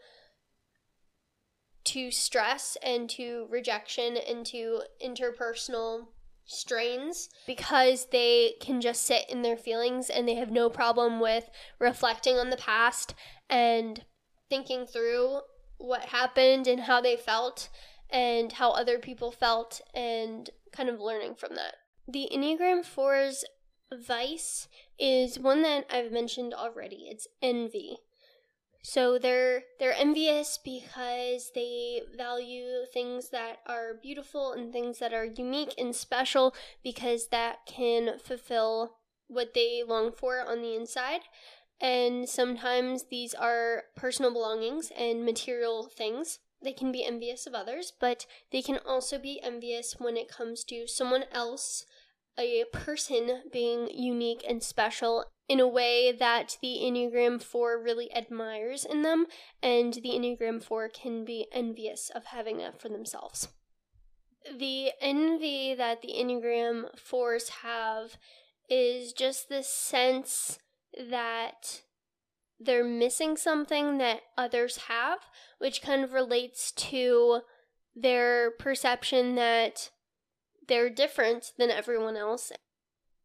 to 1.83 2.11
stress 2.11 2.77
and 2.83 3.09
to 3.09 3.47
rejection 3.49 4.15
and 4.15 4.45
to 4.45 4.81
interpersonal 5.03 6.07
strains 6.45 7.29
because 7.47 8.07
they 8.11 8.53
can 8.59 8.81
just 8.81 9.03
sit 9.03 9.27
in 9.29 9.41
their 9.41 9.57
feelings 9.57 10.09
and 10.09 10.27
they 10.27 10.35
have 10.35 10.51
no 10.51 10.69
problem 10.69 11.19
with 11.19 11.49
reflecting 11.79 12.37
on 12.37 12.49
the 12.49 12.57
past 12.57 13.15
and 13.49 14.05
thinking 14.49 14.85
through 14.85 15.39
what 15.77 16.05
happened 16.05 16.67
and 16.67 16.81
how 16.81 17.01
they 17.01 17.15
felt 17.15 17.69
and 18.09 18.53
how 18.53 18.71
other 18.71 18.99
people 18.99 19.31
felt 19.31 19.81
and 19.93 20.49
kind 20.71 20.89
of 20.89 20.99
learning 20.99 21.33
from 21.35 21.55
that. 21.55 21.75
The 22.07 22.29
Enneagram 22.31 22.85
4's 22.85 23.45
vice 23.93 24.67
is 25.01 25.39
one 25.39 25.63
that 25.63 25.85
I've 25.91 26.11
mentioned 26.11 26.53
already. 26.53 27.07
It's 27.09 27.27
envy. 27.41 27.97
So 28.83 29.19
they're 29.19 29.63
they're 29.79 29.93
envious 29.93 30.57
because 30.63 31.51
they 31.53 32.01
value 32.15 32.85
things 32.91 33.29
that 33.29 33.59
are 33.67 33.99
beautiful 34.01 34.53
and 34.53 34.71
things 34.71 34.99
that 34.99 35.13
are 35.13 35.25
unique 35.25 35.73
and 35.77 35.95
special 35.95 36.55
because 36.83 37.27
that 37.27 37.65
can 37.67 38.17
fulfill 38.17 38.97
what 39.27 39.53
they 39.53 39.83
long 39.87 40.11
for 40.11 40.41
on 40.41 40.61
the 40.61 40.75
inside. 40.75 41.21
And 41.79 42.27
sometimes 42.29 43.05
these 43.09 43.33
are 43.33 43.83
personal 43.95 44.31
belongings 44.31 44.91
and 44.97 45.25
material 45.25 45.87
things. 45.87 46.39
They 46.63 46.73
can 46.73 46.91
be 46.91 47.03
envious 47.03 47.47
of 47.47 47.55
others, 47.55 47.91
but 47.99 48.27
they 48.51 48.61
can 48.61 48.79
also 48.85 49.17
be 49.17 49.41
envious 49.41 49.95
when 49.97 50.15
it 50.15 50.29
comes 50.29 50.63
to 50.65 50.87
someone 50.87 51.23
else, 51.31 51.85
a 52.37 52.63
person 52.71 53.43
being 53.51 53.89
unique 53.93 54.43
and 54.47 54.63
special 54.63 55.25
in 55.47 55.59
a 55.59 55.67
way 55.67 56.11
that 56.11 56.57
the 56.61 56.79
Enneagram 56.81 57.41
4 57.41 57.81
really 57.81 58.13
admires 58.15 58.85
in 58.85 59.01
them, 59.01 59.25
and 59.61 59.95
the 59.95 60.11
Enneagram 60.11 60.63
4 60.63 60.89
can 60.89 61.25
be 61.25 61.47
envious 61.51 62.09
of 62.13 62.25
having 62.25 62.57
that 62.59 62.81
for 62.81 62.89
themselves. 62.89 63.49
The 64.57 64.91
envy 65.01 65.75
that 65.75 66.01
the 66.01 66.13
Enneagram 66.17 66.85
4s 66.97 67.49
have 67.63 68.17
is 68.69 69.11
just 69.11 69.49
this 69.49 69.67
sense 69.67 70.57
that 70.97 71.81
they're 72.59 72.85
missing 72.85 73.35
something 73.35 73.97
that 73.97 74.21
others 74.37 74.77
have, 74.87 75.19
which 75.59 75.81
kind 75.81 76.03
of 76.03 76.13
relates 76.13 76.71
to 76.71 77.41
their 77.95 78.51
perception 78.51 79.35
that 79.35 79.89
they're 80.67 80.89
different 80.89 81.53
than 81.57 81.69
everyone 81.69 82.15
else. 82.15 82.51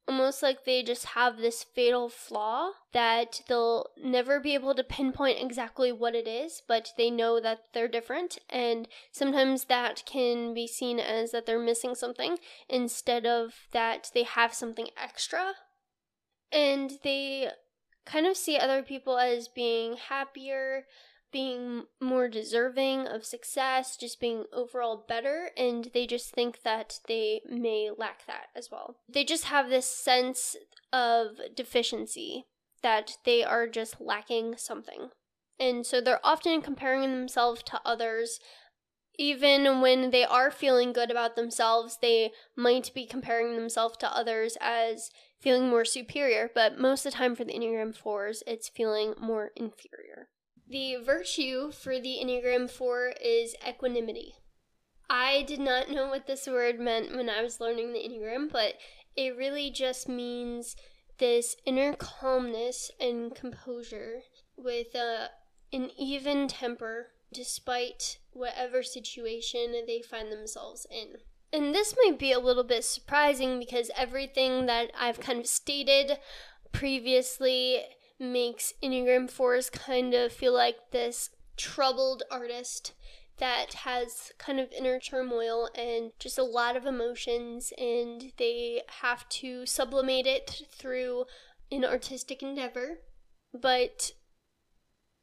Almost 0.09 0.41
like 0.41 0.65
they 0.65 0.85
just 0.85 1.05
have 1.07 1.39
this 1.39 1.65
fatal 1.65 2.09
flaw 2.09 2.71
that 2.93 3.41
they'll 3.49 3.87
never 4.01 4.39
be 4.39 4.55
able 4.55 4.73
to 4.75 4.85
pinpoint 4.85 5.41
exactly 5.41 5.91
what 5.91 6.15
it 6.15 6.29
is, 6.29 6.63
but 6.69 6.91
they 6.97 7.11
know 7.11 7.41
that 7.41 7.59
they're 7.75 7.89
different. 7.89 8.39
And 8.49 8.87
sometimes 9.11 9.65
that 9.65 10.05
can 10.07 10.55
be 10.55 10.69
seen 10.69 11.01
as 11.01 11.33
that 11.33 11.45
they're 11.45 11.59
missing 11.59 11.97
something 11.97 12.39
instead 12.69 13.27
of 13.27 13.55
that 13.73 14.11
they 14.15 14.23
have 14.23 14.55
something 14.55 14.89
extra. 14.97 15.55
And 16.53 16.93
they 17.03 17.51
kind 18.05 18.29
of 18.29 18.37
see 18.37 18.57
other 18.57 18.83
people 18.83 19.19
as 19.19 19.49
being 19.49 19.97
happier, 19.97 20.87
being 21.33 21.85
more 22.01 22.29
deserving 22.29 23.07
of 23.07 23.25
success, 23.25 23.97
just 23.97 24.21
being 24.21 24.45
overall 24.53 25.05
better, 25.09 25.51
and 25.57 25.91
they 25.93 26.07
just 26.07 26.33
think 26.33 26.63
that 26.63 27.01
they 27.09 27.41
may 27.49 27.91
lack 27.97 28.27
that 28.27 28.47
as 28.55 28.71
well. 28.71 28.97
They 29.09 29.25
just 29.25 29.45
have 29.45 29.69
this 29.69 29.87
sense 29.87 30.57
of 30.93 31.41
deficiency 31.55 32.47
that 32.83 33.17
they 33.25 33.43
are 33.43 33.67
just 33.67 34.01
lacking 34.01 34.57
something. 34.57 35.11
And 35.59 35.87
so 35.87 36.01
they're 36.01 36.25
often 36.25 36.61
comparing 36.63 37.03
themselves 37.03 37.63
to 37.65 37.81
others. 37.85 38.39
Even 39.19 39.81
when 39.81 40.11
they 40.11 40.25
are 40.25 40.51
feeling 40.51 40.93
good 40.93 41.11
about 41.11 41.37
themselves, 41.37 41.99
they 42.03 42.33
might 42.55 42.93
be 42.95 43.07
comparing 43.07 43.57
themselves 43.57 43.97
to 43.99 44.15
others 44.15 44.59
as 44.61 45.11
feeling 45.41 45.69
more 45.69 45.85
superior, 45.85 46.51
but 46.55 46.79
most 46.79 47.07
of 47.07 47.13
the 47.13 47.17
time 47.19 47.35
for 47.35 47.45
the 47.45 47.53
Enneagram 47.53 47.97
4s, 47.97 48.43
it's 48.47 48.69
feeling 48.69 49.15
more 49.21 49.53
inferior. 49.57 50.29
The 50.69 50.97
virtue 50.97 51.71
for 51.71 52.01
the 52.01 52.19
Enneagram 52.21 52.69
4 52.69 53.15
is 53.23 53.55
equanimity. 53.67 54.35
I 55.09 55.43
did 55.43 55.61
not 55.61 55.91
know 55.91 56.09
what 56.09 56.27
this 56.27 56.49
word 56.49 56.81
meant 56.81 57.15
when 57.15 57.31
I 57.31 57.43
was 57.43 57.61
learning 57.61 57.93
the 57.93 58.01
Enneagram, 58.01 58.51
but 58.51 58.75
it 59.15 59.37
really 59.37 59.71
just 59.71 60.09
means 60.09 60.75
this 61.19 61.57
inner 61.65 61.95
calmness 61.95 62.91
and 63.01 63.35
composure 63.35 64.23
with 64.57 64.95
a, 64.97 65.29
an 65.73 65.91
even 65.97 66.49
temper 66.49 67.09
despite 67.33 68.19
whatever 68.33 68.83
situation 68.83 69.73
they 69.87 70.03
find 70.03 70.33
themselves 70.33 70.87
in. 70.91 71.19
And 71.53 71.75
this 71.75 71.95
might 72.05 72.19
be 72.19 72.33
a 72.33 72.41
little 72.41 72.65
bit 72.65 72.85
surprising 72.85 73.61
because 73.61 73.91
everything 73.97 74.67
that 74.67 74.91
I've 74.99 75.21
kind 75.21 75.39
of 75.39 75.47
stated 75.47 76.19
previously 76.73 77.83
makes 78.19 78.73
Enneagram 78.83 79.31
4s 79.31 79.71
kind 79.71 80.15
of 80.15 80.33
feel 80.33 80.55
like 80.55 80.77
this 80.91 81.31
troubled 81.57 82.23
artist 82.31 82.93
that 83.39 83.75
has 83.85 84.33
kind 84.39 84.59
of 84.59 84.73
inner 84.73 84.99
turmoil 84.99 85.69
and 85.75 86.13
just 86.19 86.39
a 86.39 86.43
lot 86.43 86.77
of 86.77 86.87
emotions, 86.87 87.73
and 87.77 88.33
they 88.39 88.83
have 89.01 89.29
to 89.29 89.67
sublimate 89.67 90.27
it 90.27 90.63
through 90.73 91.25
an 91.71 91.85
artistic 91.85 92.43
endeavor. 92.43 93.01
But 93.53 94.13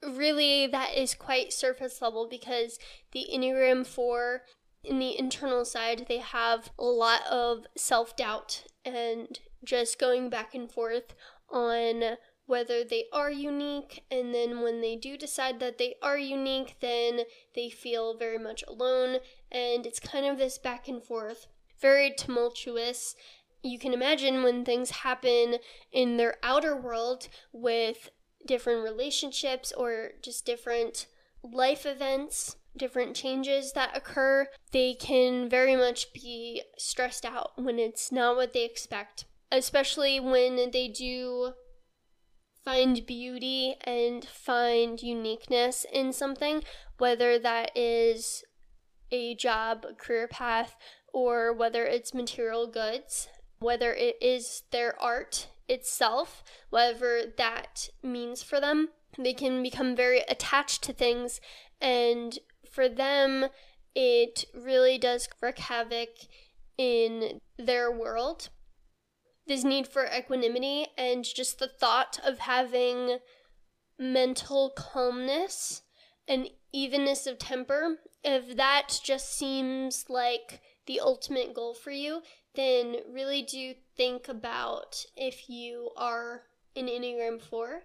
really, 0.03 0.67
that 0.67 0.95
is 0.95 1.15
quite 1.15 1.53
surface 1.53 2.01
level 2.01 2.27
because 2.29 2.77
the 3.11 3.25
Enneagram 3.33 3.85
4 3.85 4.43
in 4.83 4.99
the 4.99 5.17
internal 5.17 5.65
side, 5.65 6.05
they 6.07 6.17
have 6.17 6.69
a 6.77 6.83
lot 6.83 7.25
of 7.27 7.65
self 7.75 8.15
doubt 8.15 8.63
and 8.85 9.39
just 9.63 9.97
going 9.97 10.29
back 10.29 10.53
and 10.53 10.69
forth 10.69 11.15
on 11.49 12.17
whether 12.45 12.83
they 12.83 13.05
are 13.13 13.31
unique. 13.31 14.03
And 14.11 14.33
then 14.33 14.61
when 14.61 14.81
they 14.81 14.95
do 14.95 15.17
decide 15.17 15.59
that 15.59 15.77
they 15.77 15.95
are 16.01 16.17
unique, 16.17 16.75
then 16.79 17.21
they 17.55 17.69
feel 17.69 18.17
very 18.17 18.37
much 18.37 18.63
alone. 18.67 19.19
And 19.51 19.85
it's 19.85 19.99
kind 19.99 20.25
of 20.25 20.37
this 20.37 20.57
back 20.57 20.87
and 20.87 21.03
forth, 21.03 21.47
very 21.81 22.11
tumultuous. 22.11 23.15
You 23.61 23.79
can 23.79 23.93
imagine 23.93 24.43
when 24.43 24.65
things 24.65 24.91
happen 24.91 25.57
in 25.91 26.17
their 26.17 26.35
outer 26.43 26.75
world 26.75 27.29
with 27.51 28.09
different 28.45 28.83
relationships 28.83 29.71
or 29.71 30.11
just 30.21 30.45
different 30.45 31.07
life 31.43 31.85
events 31.85 32.57
different 32.77 33.15
changes 33.15 33.73
that 33.73 33.95
occur, 33.95 34.47
they 34.71 34.93
can 34.93 35.49
very 35.49 35.75
much 35.75 36.11
be 36.13 36.63
stressed 36.77 37.25
out 37.25 37.51
when 37.55 37.79
it's 37.79 38.11
not 38.11 38.35
what 38.35 38.53
they 38.53 38.65
expect, 38.65 39.25
especially 39.51 40.19
when 40.19 40.71
they 40.71 40.87
do 40.87 41.53
find 42.65 43.05
beauty 43.05 43.75
and 43.83 44.25
find 44.25 45.01
uniqueness 45.01 45.85
in 45.91 46.13
something, 46.13 46.63
whether 46.97 47.37
that 47.39 47.75
is 47.75 48.43
a 49.11 49.35
job, 49.35 49.85
a 49.89 49.93
career 49.93 50.27
path, 50.27 50.75
or 51.13 51.53
whether 51.53 51.85
it's 51.85 52.13
material 52.13 52.67
goods, 52.67 53.27
whether 53.59 53.93
it 53.93 54.15
is 54.21 54.63
their 54.71 54.99
art 55.01 55.47
itself, 55.67 56.43
whatever 56.69 57.21
that 57.37 57.89
means 58.01 58.41
for 58.41 58.59
them. 58.59 58.89
They 59.17 59.33
can 59.33 59.61
become 59.61 59.95
very 59.95 60.21
attached 60.27 60.81
to 60.83 60.93
things 60.93 61.39
and 61.79 62.39
for 62.73 62.89
them, 62.89 63.47
it 63.93 64.45
really 64.55 64.97
does 64.97 65.29
wreak 65.41 65.59
havoc 65.59 66.09
in 66.77 67.39
their 67.57 67.91
world. 67.91 68.49
This 69.47 69.63
need 69.63 69.87
for 69.87 70.05
equanimity 70.05 70.87
and 70.97 71.25
just 71.25 71.59
the 71.59 71.67
thought 71.67 72.19
of 72.25 72.39
having 72.39 73.19
mental 73.99 74.71
calmness 74.75 75.81
and 76.27 76.49
evenness 76.71 77.27
of 77.27 77.37
temper, 77.37 77.97
if 78.23 78.55
that 78.55 78.99
just 79.03 79.37
seems 79.37 80.05
like 80.09 80.61
the 80.85 80.99
ultimate 80.99 81.53
goal 81.53 81.73
for 81.73 81.91
you, 81.91 82.21
then 82.55 82.97
really 83.11 83.41
do 83.41 83.73
think 83.97 84.27
about 84.27 85.05
if 85.15 85.49
you 85.49 85.91
are 85.97 86.43
an 86.75 86.87
Enneagram 86.87 87.41
4 87.41 87.81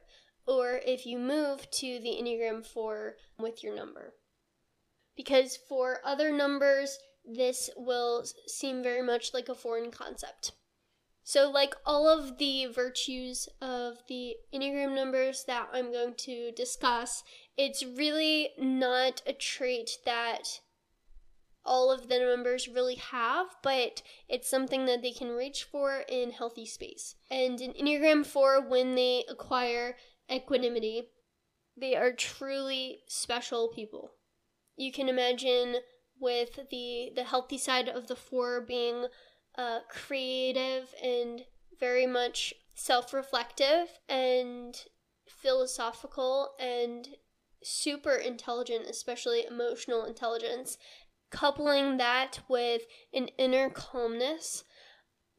or 0.47 0.81
if 0.87 1.05
you 1.07 1.19
move 1.19 1.71
to 1.71 1.99
the 2.01 2.17
Enneagram 2.21 2.65
4 2.65 3.17
with 3.39 3.63
your 3.63 3.75
number 3.75 4.15
because 5.19 5.59
for 5.69 5.99
other 6.05 6.31
numbers, 6.33 6.97
this 7.27 7.69
will 7.77 8.25
seem 8.47 8.85
very 8.85 9.03
much 9.03 9.35
like 9.35 9.49
a 9.49 9.55
foreign 9.55 9.91
concept. 9.91 10.53
So, 11.29 11.51
like 11.51 11.75
all 11.85 12.09
of 12.09 12.39
the 12.39 12.65
virtues 12.65 13.51
of 13.61 13.99
the 14.09 14.37
Enneagram 14.51 14.95
numbers 14.95 15.45
that 15.47 15.69
I'm 15.75 15.93
going 15.93 16.15
to 16.21 16.53
discuss, 16.53 17.23
it's 17.55 17.85
really 17.85 18.49
not 18.59 19.21
a 19.27 19.35
trait 19.35 19.91
that 20.07 20.61
all 21.67 21.93
of 21.93 22.09
the 22.09 22.19
numbers 22.19 22.67
really 22.67 22.95
have, 22.95 23.49
but 23.63 24.01
it's 24.27 24.49
something 24.49 24.87
that 24.87 25.03
they 25.03 25.13
can 25.13 25.29
reach 25.29 25.65
for 25.65 26.03
in 26.09 26.31
healthy 26.31 26.65
space. 26.65 27.17
And 27.31 27.61
in 27.61 27.75
Enneagram 27.75 28.25
4, 28.25 28.67
when 28.67 28.95
they 28.95 29.25
acquire 29.29 29.97
equanimity, 30.33 31.11
they 31.77 31.95
are 31.95 32.11
truly 32.11 33.01
special 33.07 33.69
people 33.69 34.13
you 34.79 34.93
can 34.93 35.09
imagine 35.09 35.77
with 36.21 36.59
the 36.71 37.11
the 37.15 37.25
healthy 37.25 37.59
side 37.59 37.89
of 37.89 38.07
the 38.07 38.17
four 38.17 38.61
being 38.61 39.07
uh, 39.59 39.81
creative 39.91 40.95
and 41.03 41.43
very 41.79 42.07
much 42.07 42.55
self-reflective 42.75 43.89
and 44.09 44.85
philosophical 45.29 46.51
and 46.61 47.09
super 47.63 48.15
intelligent, 48.15 48.87
especially 48.89 49.45
emotional 49.45 50.05
intelligence. 50.05 50.79
Coupling 51.31 51.99
that 51.99 52.39
with 52.49 52.83
an 53.13 53.29
inner 53.37 53.69
calmness 53.69 54.65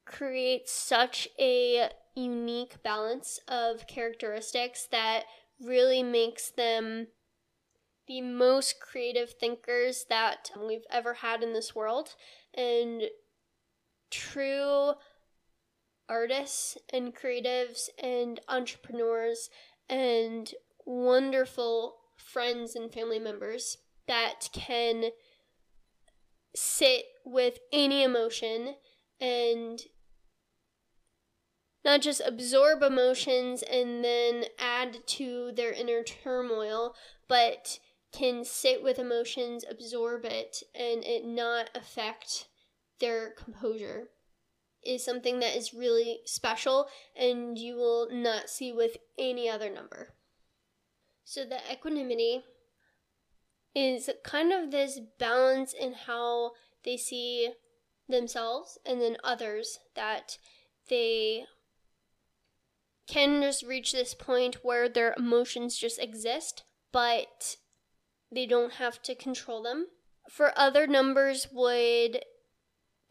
creates 0.05 0.71
such 0.71 1.29
a 1.39 1.89
unique 2.15 2.83
balance 2.83 3.39
of 3.47 3.87
characteristics 3.87 4.87
that 4.91 5.23
really 5.61 6.03
makes 6.03 6.51
them 6.51 7.07
the 8.07 8.21
most 8.21 8.79
creative 8.81 9.31
thinkers 9.39 10.05
that 10.09 10.51
we've 10.59 10.85
ever 10.91 11.15
had 11.15 11.41
in 11.41 11.53
this 11.53 11.73
world 11.75 12.15
and 12.53 13.03
true 14.09 14.93
artists 16.07 16.77
and 16.91 17.15
creatives 17.15 17.89
and 18.01 18.39
entrepreneurs 18.47 19.49
and 19.87 20.53
wonderful 20.85 21.97
friends 22.15 22.75
and 22.75 22.91
family 22.91 23.19
members 23.19 23.77
that 24.07 24.49
can 24.53 25.05
sit 26.55 27.05
with 27.23 27.59
any 27.71 28.03
emotion 28.03 28.75
and 29.21 29.81
not 31.85 32.01
just 32.01 32.21
absorb 32.25 32.81
emotions 32.81 33.63
and 33.63 34.03
then 34.03 34.45
add 34.59 34.97
to 35.05 35.51
their 35.55 35.71
inner 35.71 36.03
turmoil, 36.03 36.95
but 37.27 37.79
can 38.11 38.43
sit 38.43 38.83
with 38.83 38.99
emotions, 38.99 39.63
absorb 39.69 40.25
it, 40.25 40.63
and 40.75 41.03
it 41.03 41.25
not 41.25 41.69
affect 41.75 42.47
their 42.99 43.31
composure 43.31 44.09
is 44.83 45.03
something 45.03 45.39
that 45.39 45.55
is 45.55 45.73
really 45.73 46.19
special 46.25 46.87
and 47.15 47.57
you 47.57 47.75
will 47.75 48.07
not 48.11 48.49
see 48.49 48.71
with 48.71 48.97
any 49.17 49.49
other 49.49 49.69
number. 49.69 50.09
So, 51.25 51.43
the 51.45 51.59
equanimity 51.71 52.43
is 53.75 54.09
kind 54.23 54.51
of 54.51 54.71
this 54.71 54.99
balance 55.19 55.73
in 55.73 55.93
how 55.93 56.51
they 56.83 56.97
see 56.97 57.51
themselves 58.07 58.79
and 58.85 58.99
then 58.99 59.17
others 59.23 59.79
that 59.95 60.37
they 60.89 61.45
can 63.07 63.41
just 63.41 63.63
reach 63.63 63.91
this 63.91 64.13
point 64.13 64.63
where 64.63 64.87
their 64.87 65.13
emotions 65.17 65.77
just 65.77 65.99
exist, 65.99 66.63
but 66.91 67.57
they 68.31 68.45
don't 68.45 68.73
have 68.73 69.01
to 69.03 69.15
control 69.15 69.63
them. 69.63 69.87
For 70.29 70.51
other 70.55 70.85
numbers 70.85 71.47
would 71.51 72.23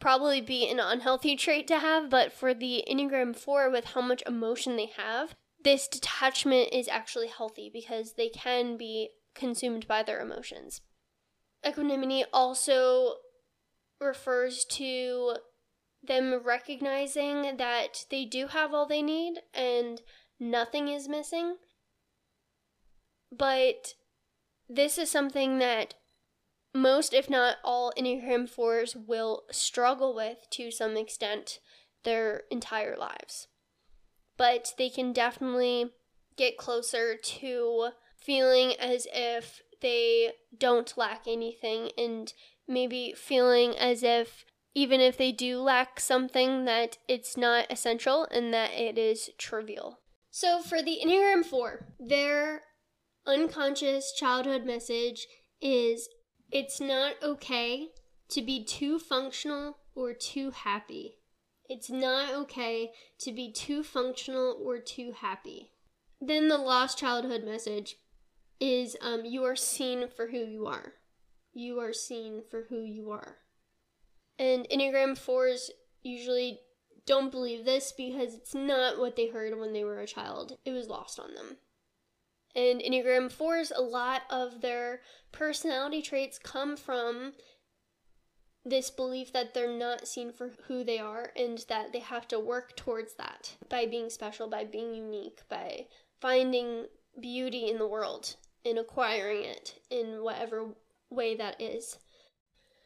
probably 0.00 0.40
be 0.40 0.68
an 0.68 0.80
unhealthy 0.80 1.36
trait 1.36 1.66
to 1.68 1.78
have, 1.78 2.10
but 2.10 2.32
for 2.32 2.54
the 2.54 2.84
Enneagram 2.90 3.34
4 3.34 3.70
with 3.70 3.86
how 3.86 4.00
much 4.00 4.22
emotion 4.26 4.76
they 4.76 4.90
have, 4.96 5.34
this 5.62 5.88
detachment 5.88 6.68
is 6.72 6.88
actually 6.88 7.28
healthy 7.28 7.70
because 7.72 8.14
they 8.14 8.28
can 8.28 8.76
be 8.76 9.10
consumed 9.34 9.86
by 9.86 10.02
their 10.02 10.20
emotions. 10.20 10.80
Equanimity 11.66 12.24
also 12.32 13.14
refers 14.00 14.64
to 14.64 15.36
them 16.02 16.40
recognizing 16.44 17.56
that 17.56 18.04
they 18.10 18.24
do 18.24 18.46
have 18.46 18.72
all 18.72 18.86
they 18.86 19.02
need 19.02 19.40
and 19.52 20.00
nothing 20.38 20.88
is 20.88 21.08
missing. 21.08 21.56
But 23.36 23.94
this 24.68 24.96
is 24.96 25.10
something 25.10 25.58
that 25.58 25.94
most, 26.74 27.12
if 27.12 27.30
not 27.30 27.56
all, 27.64 27.92
Enneagram 27.96 28.48
4s 28.48 28.94
will 29.06 29.44
struggle 29.50 30.14
with 30.14 30.48
to 30.50 30.70
some 30.70 30.96
extent 30.96 31.58
their 32.04 32.42
entire 32.50 32.96
lives. 32.96 33.48
But 34.36 34.74
they 34.78 34.88
can 34.88 35.12
definitely 35.12 35.90
get 36.36 36.56
closer 36.56 37.16
to 37.16 37.88
feeling 38.16 38.74
as 38.78 39.06
if 39.12 39.60
they 39.80 40.32
don't 40.56 40.96
lack 40.96 41.22
anything 41.26 41.90
and 41.96 42.32
maybe 42.66 43.14
feeling 43.16 43.76
as 43.76 44.02
if 44.02 44.44
even 44.74 45.00
if 45.00 45.16
they 45.16 45.32
do 45.32 45.58
lack 45.58 45.98
something, 45.98 46.64
that 46.64 46.98
it's 47.08 47.36
not 47.36 47.66
essential 47.68 48.28
and 48.30 48.54
that 48.54 48.70
it 48.72 48.96
is 48.96 49.30
trivial. 49.36 49.98
So, 50.30 50.60
for 50.60 50.82
the 50.82 51.00
Enneagram 51.04 51.44
4, 51.44 51.86
their 51.98 52.62
unconscious 53.26 54.12
childhood 54.16 54.64
message 54.64 55.26
is 55.60 56.08
it's 56.50 56.80
not 56.80 57.14
okay 57.22 57.88
to 58.30 58.42
be 58.42 58.64
too 58.64 58.98
functional 58.98 59.78
or 59.94 60.12
too 60.12 60.50
happy. 60.50 61.18
It's 61.68 61.90
not 61.90 62.32
okay 62.32 62.92
to 63.20 63.32
be 63.32 63.52
too 63.52 63.82
functional 63.82 64.58
or 64.62 64.78
too 64.78 65.12
happy. 65.20 65.72
Then 66.20 66.48
the 66.48 66.58
lost 66.58 66.98
childhood 66.98 67.44
message 67.44 67.96
is 68.60 68.96
um, 69.00 69.24
you 69.24 69.44
are 69.44 69.56
seen 69.56 70.08
for 70.08 70.28
who 70.28 70.38
you 70.38 70.66
are. 70.66 70.94
You 71.52 71.78
are 71.80 71.92
seen 71.92 72.42
for 72.50 72.66
who 72.68 72.82
you 72.82 73.10
are. 73.10 73.36
And 74.38 74.66
Enneagram 74.70 75.18
4s 75.18 75.70
usually 76.02 76.60
don't 77.06 77.30
believe 77.30 77.64
this 77.64 77.92
because 77.92 78.34
it's 78.34 78.54
not 78.54 78.98
what 78.98 79.16
they 79.16 79.28
heard 79.28 79.58
when 79.58 79.72
they 79.72 79.84
were 79.84 80.00
a 80.00 80.06
child. 80.06 80.58
It 80.64 80.72
was 80.72 80.88
lost 80.88 81.18
on 81.18 81.34
them. 81.34 81.56
And 82.58 82.80
Enneagram 82.80 83.32
4s, 83.32 83.70
a 83.76 83.80
lot 83.80 84.22
of 84.30 84.62
their 84.62 85.02
personality 85.30 86.02
traits 86.02 86.40
come 86.40 86.76
from 86.76 87.34
this 88.64 88.90
belief 88.90 89.32
that 89.32 89.54
they're 89.54 89.78
not 89.78 90.08
seen 90.08 90.32
for 90.32 90.50
who 90.66 90.82
they 90.82 90.98
are 90.98 91.30
and 91.36 91.64
that 91.68 91.92
they 91.92 92.00
have 92.00 92.26
to 92.28 92.40
work 92.40 92.74
towards 92.74 93.14
that 93.14 93.54
by 93.68 93.86
being 93.86 94.10
special, 94.10 94.50
by 94.50 94.64
being 94.64 94.92
unique, 94.92 95.42
by 95.48 95.86
finding 96.20 96.86
beauty 97.20 97.70
in 97.70 97.78
the 97.78 97.86
world 97.86 98.34
and 98.66 98.76
acquiring 98.76 99.44
it 99.44 99.78
in 99.88 100.24
whatever 100.24 100.74
way 101.10 101.36
that 101.36 101.60
is. 101.60 101.98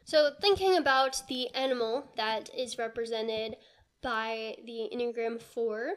So, 0.05 0.33
thinking 0.39 0.77
about 0.77 1.23
the 1.29 1.49
animal 1.55 2.11
that 2.19 2.51
is 2.55 2.77
represented 2.77 3.57
by 4.03 4.57
the 4.67 4.91
Enneagram 4.93 5.41
4, 5.41 5.95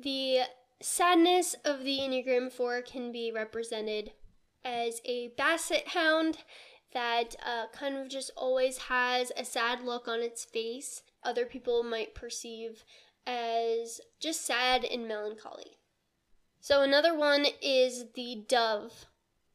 the 0.00 0.40
sadness 0.84 1.56
of 1.64 1.82
the 1.82 1.98
Enneagram 2.00 2.52
4 2.52 2.82
can 2.82 3.10
be 3.10 3.32
represented 3.32 4.12
as 4.62 5.00
a 5.06 5.28
basset 5.28 5.88
hound 5.88 6.38
that 6.92 7.34
uh, 7.44 7.64
kind 7.72 7.96
of 7.96 8.08
just 8.08 8.30
always 8.36 8.76
has 8.76 9.32
a 9.34 9.46
sad 9.46 9.82
look 9.82 10.06
on 10.06 10.20
its 10.20 10.44
face. 10.44 11.02
Other 11.22 11.46
people 11.46 11.82
might 11.82 12.14
perceive 12.14 12.84
as 13.26 14.02
just 14.20 14.44
sad 14.44 14.84
and 14.84 15.08
melancholy. 15.08 15.78
So, 16.60 16.82
another 16.82 17.16
one 17.16 17.46
is 17.62 18.04
the 18.14 18.44
dove, 18.46 19.06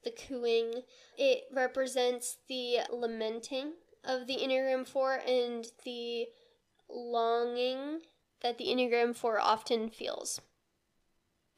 the 0.04 0.12
cooing. 0.12 0.82
It 1.16 1.44
represents 1.54 2.38
the 2.48 2.80
lamenting 2.92 3.74
of 4.04 4.26
the 4.26 4.38
Enneagram 4.38 4.88
4 4.88 5.22
and 5.28 5.68
the 5.86 6.26
longing 6.90 8.02
that 8.42 8.58
the 8.58 8.66
Enneagram 8.66 9.16
4 9.16 9.40
often 9.40 9.92
feels. 9.92 10.42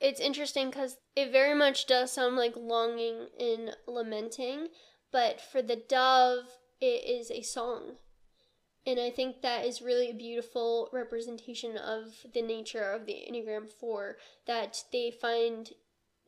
It's 0.02 0.20
interesting 0.20 0.72
because 0.72 0.98
it 1.16 1.32
very 1.32 1.54
much 1.54 1.86
does 1.86 2.12
sound 2.12 2.36
like 2.36 2.56
longing 2.58 3.28
and 3.40 3.76
lamenting, 3.88 4.70
but 5.12 5.40
for 5.40 5.62
the 5.62 5.76
dove, 5.76 6.46
it 6.82 7.08
is 7.08 7.30
a 7.30 7.44
song. 7.44 7.98
And 8.86 9.00
I 9.00 9.12
think 9.12 9.44
that 9.44 9.64
is 9.64 9.80
really 9.80 10.10
a 10.10 10.16
beautiful 10.16 10.90
representation 10.92 11.78
of 11.78 12.26
the 12.34 12.42
nature 12.42 12.92
of 12.92 13.06
the 13.06 13.14
Enneagram 13.30 13.72
4 13.72 14.18
that 14.48 14.84
they 14.92 15.12
find 15.12 15.70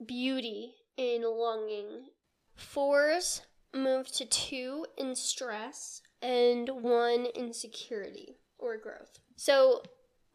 beauty 0.05 0.75
in 0.95 1.23
longing. 1.23 2.09
Fours 2.55 3.41
move 3.73 4.11
to 4.11 4.25
two 4.25 4.85
in 4.99 5.15
stress 5.15 6.03
and 6.21 6.69
one 6.69 7.25
in 7.33 7.53
security 7.53 8.37
or 8.59 8.77
growth. 8.77 9.17
So, 9.35 9.81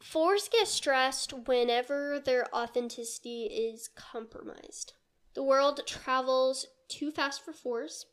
fours 0.00 0.48
get 0.48 0.68
stressed 0.68 1.32
whenever 1.46 2.20
their 2.20 2.46
authenticity 2.54 3.44
is 3.44 3.88
compromised. 3.94 4.94
The 5.34 5.42
world 5.42 5.80
travels 5.86 6.66
too 6.88 7.10
fast 7.10 7.44
for 7.44 7.52
fours, 7.52 8.06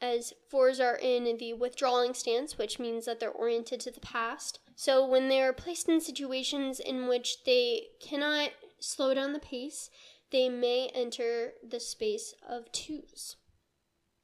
as 0.00 0.32
fours 0.48 0.80
are 0.80 0.96
in 0.96 1.36
the 1.36 1.52
withdrawing 1.52 2.14
stance, 2.14 2.56
which 2.56 2.78
means 2.78 3.04
that 3.04 3.20
they're 3.20 3.30
oriented 3.30 3.80
to 3.80 3.90
the 3.90 4.00
past. 4.00 4.60
So, 4.74 5.06
when 5.06 5.28
they 5.28 5.42
are 5.42 5.52
placed 5.52 5.88
in 5.88 6.00
situations 6.00 6.80
in 6.80 7.06
which 7.06 7.44
they 7.44 7.88
cannot 8.00 8.50
slow 8.78 9.12
down 9.12 9.32
the 9.32 9.38
pace, 9.38 9.90
they 10.30 10.48
may 10.48 10.90
enter 10.94 11.52
the 11.68 11.80
space 11.80 12.34
of 12.48 12.70
twos. 12.72 13.36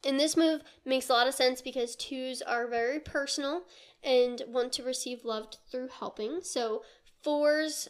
And 0.05 0.21
this 0.21 0.37
move 0.37 0.63
makes 0.85 1.11
a 1.11 1.13
lot 1.13 1.27
of 1.27 1.35
sense 1.35 1.61
because 1.61 1.97
twos 1.97 2.41
are 2.41 2.69
very 2.69 3.01
personal 3.01 3.65
and 4.03 4.41
want 4.47 4.73
to 4.75 4.85
receive 4.85 5.25
love 5.25 5.49
through 5.71 5.89
helping. 5.89 6.41
So 6.43 6.83
fours 7.27 7.89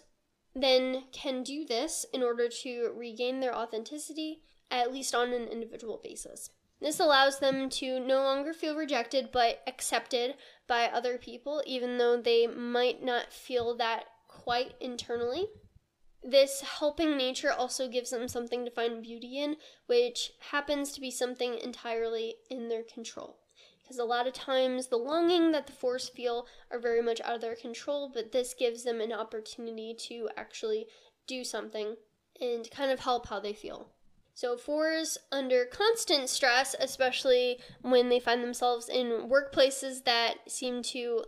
then 0.55 1.05
can 1.13 1.43
do 1.43 1.67
this 1.67 2.07
in 2.15 2.23
order 2.23 2.49
to 2.49 2.91
regain 2.97 3.41
their 3.41 3.55
authenticity, 3.55 4.41
at 4.71 4.91
least 4.91 5.15
on 5.15 5.35
an 5.35 5.47
individual 5.49 6.01
basis. 6.03 6.49
This 6.81 6.99
allows 6.99 7.39
them 7.39 7.69
to 7.71 8.01
no 8.01 8.23
longer 8.23 8.55
feel 8.55 8.75
rejected 8.75 9.29
but 9.31 9.63
accepted 9.67 10.37
by 10.67 10.87
other 10.87 11.19
people, 11.19 11.63
even 11.67 11.99
though 11.99 12.17
they 12.17 12.47
might 12.47 13.03
not 13.03 13.31
feel 13.31 13.77
that 13.77 14.07
quite 14.29 14.73
internally 14.81 15.49
this 16.27 16.61
helping 16.61 17.17
nature 17.17 17.53
also 17.53 17.89
gives 17.89 18.11
them 18.11 18.27
something 18.27 18.65
to 18.65 18.71
find 18.71 19.03
beauty 19.03 19.39
in, 19.39 19.57
which 19.87 20.33
happens 20.51 20.93
to 20.93 21.01
be 21.01 21.11
something 21.11 21.59
entirely 21.59 22.37
in 22.51 22.69
their 22.69 22.83
control. 22.83 23.39
Because 23.87 23.99
a 24.01 24.05
lot 24.05 24.27
of 24.27 24.33
times 24.33 24.89
the 24.89 24.97
longing 24.97 25.53
that 25.53 25.69
the 25.69 25.73
fours 25.73 26.09
feel 26.09 26.49
are 26.73 26.81
very 26.81 27.01
much 27.01 27.21
out 27.21 27.37
of 27.37 27.41
their 27.41 27.55
control, 27.55 28.11
but 28.13 28.33
this 28.33 28.53
gives 28.53 28.83
them 28.83 29.01
an 29.01 29.13
opportunity 29.13 29.95
to 30.09 30.29
actually 30.37 30.87
do 31.29 31.45
something 31.45 31.95
and 32.41 32.69
kind 32.73 32.91
of 32.91 32.99
help 32.99 33.29
how 33.29 33.39
they 33.39 33.53
feel. 33.53 33.93
So, 34.35 34.57
fours 34.57 35.17
under 35.31 35.65
constant 35.65 36.29
stress, 36.29 36.75
especially 36.81 37.59
when 37.81 38.09
they 38.09 38.19
find 38.19 38.43
themselves 38.43 38.89
in 38.89 39.31
workplaces 39.31 40.05
that 40.05 40.51
seem 40.51 40.83
to 40.85 41.25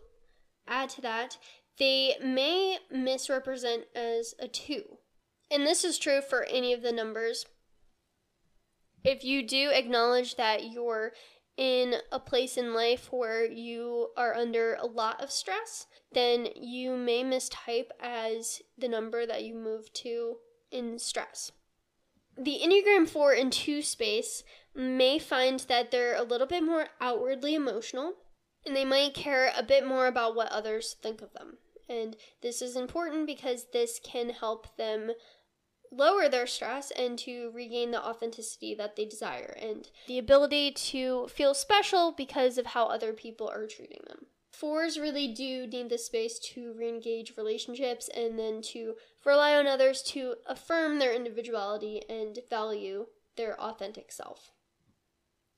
add 0.66 0.88
to 0.90 1.00
that, 1.02 1.38
they 1.78 2.16
may 2.22 2.78
misrepresent 2.90 3.84
as 3.94 4.34
a 4.40 4.48
2. 4.48 4.82
And 5.50 5.64
this 5.64 5.84
is 5.84 5.96
true 5.96 6.20
for 6.20 6.42
any 6.44 6.72
of 6.72 6.82
the 6.82 6.92
numbers. 6.92 7.46
If 9.04 9.24
you 9.24 9.46
do 9.46 9.70
acknowledge 9.70 10.34
that 10.34 10.70
you're 10.70 11.12
in 11.58 11.96
a 12.12 12.20
place 12.20 12.56
in 12.56 12.72
life 12.72 13.08
where 13.10 13.44
you 13.44 14.10
are 14.16 14.32
under 14.32 14.74
a 14.74 14.86
lot 14.86 15.20
of 15.20 15.32
stress, 15.32 15.88
then 16.12 16.48
you 16.54 16.96
may 16.96 17.24
mistype 17.24 17.90
as 18.00 18.62
the 18.78 18.88
number 18.88 19.26
that 19.26 19.44
you 19.44 19.56
move 19.56 19.92
to 19.92 20.36
in 20.70 21.00
stress. 21.00 21.50
The 22.38 22.60
Enneagram 22.64 23.08
4 23.08 23.32
and 23.32 23.52
2 23.52 23.82
space 23.82 24.44
may 24.72 25.18
find 25.18 25.58
that 25.68 25.90
they're 25.90 26.14
a 26.14 26.22
little 26.22 26.46
bit 26.46 26.62
more 26.62 26.86
outwardly 27.00 27.56
emotional 27.56 28.14
and 28.64 28.76
they 28.76 28.84
might 28.84 29.14
care 29.14 29.50
a 29.56 29.62
bit 29.64 29.84
more 29.84 30.06
about 30.06 30.36
what 30.36 30.52
others 30.52 30.94
think 31.02 31.20
of 31.22 31.32
them. 31.32 31.58
And 31.88 32.16
this 32.40 32.62
is 32.62 32.76
important 32.76 33.26
because 33.26 33.66
this 33.72 33.98
can 33.98 34.30
help 34.30 34.76
them 34.76 35.10
lower 35.90 36.28
their 36.28 36.46
stress 36.46 36.90
and 36.90 37.18
to 37.20 37.50
regain 37.54 37.90
the 37.90 38.04
authenticity 38.04 38.74
that 38.74 38.96
they 38.96 39.04
desire 39.04 39.56
and 39.60 39.90
the 40.06 40.18
ability 40.18 40.72
to 40.72 41.28
feel 41.28 41.54
special 41.54 42.12
because 42.12 42.58
of 42.58 42.66
how 42.66 42.86
other 42.86 43.12
people 43.12 43.48
are 43.48 43.66
treating 43.66 44.02
them. 44.06 44.26
Fours 44.50 44.98
really 44.98 45.28
do 45.28 45.66
need 45.66 45.88
the 45.88 45.98
space 45.98 46.38
to 46.40 46.72
re-engage 46.72 47.36
relationships 47.36 48.08
and 48.08 48.38
then 48.38 48.60
to 48.62 48.94
rely 49.24 49.54
on 49.54 49.66
others 49.66 50.02
to 50.02 50.34
affirm 50.46 50.98
their 50.98 51.14
individuality 51.14 52.02
and 52.08 52.40
value 52.50 53.06
their 53.36 53.60
authentic 53.60 54.10
self. 54.10 54.50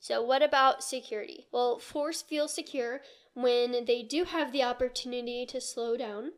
So, 0.00 0.22
what 0.22 0.42
about 0.42 0.82
security? 0.82 1.46
Well, 1.52 1.78
fours 1.78 2.22
feel 2.22 2.48
secure 2.48 3.00
when 3.34 3.84
they 3.84 4.02
do 4.02 4.24
have 4.24 4.52
the 4.52 4.62
opportunity 4.62 5.46
to 5.46 5.60
slow 5.60 5.96
down 5.96 6.32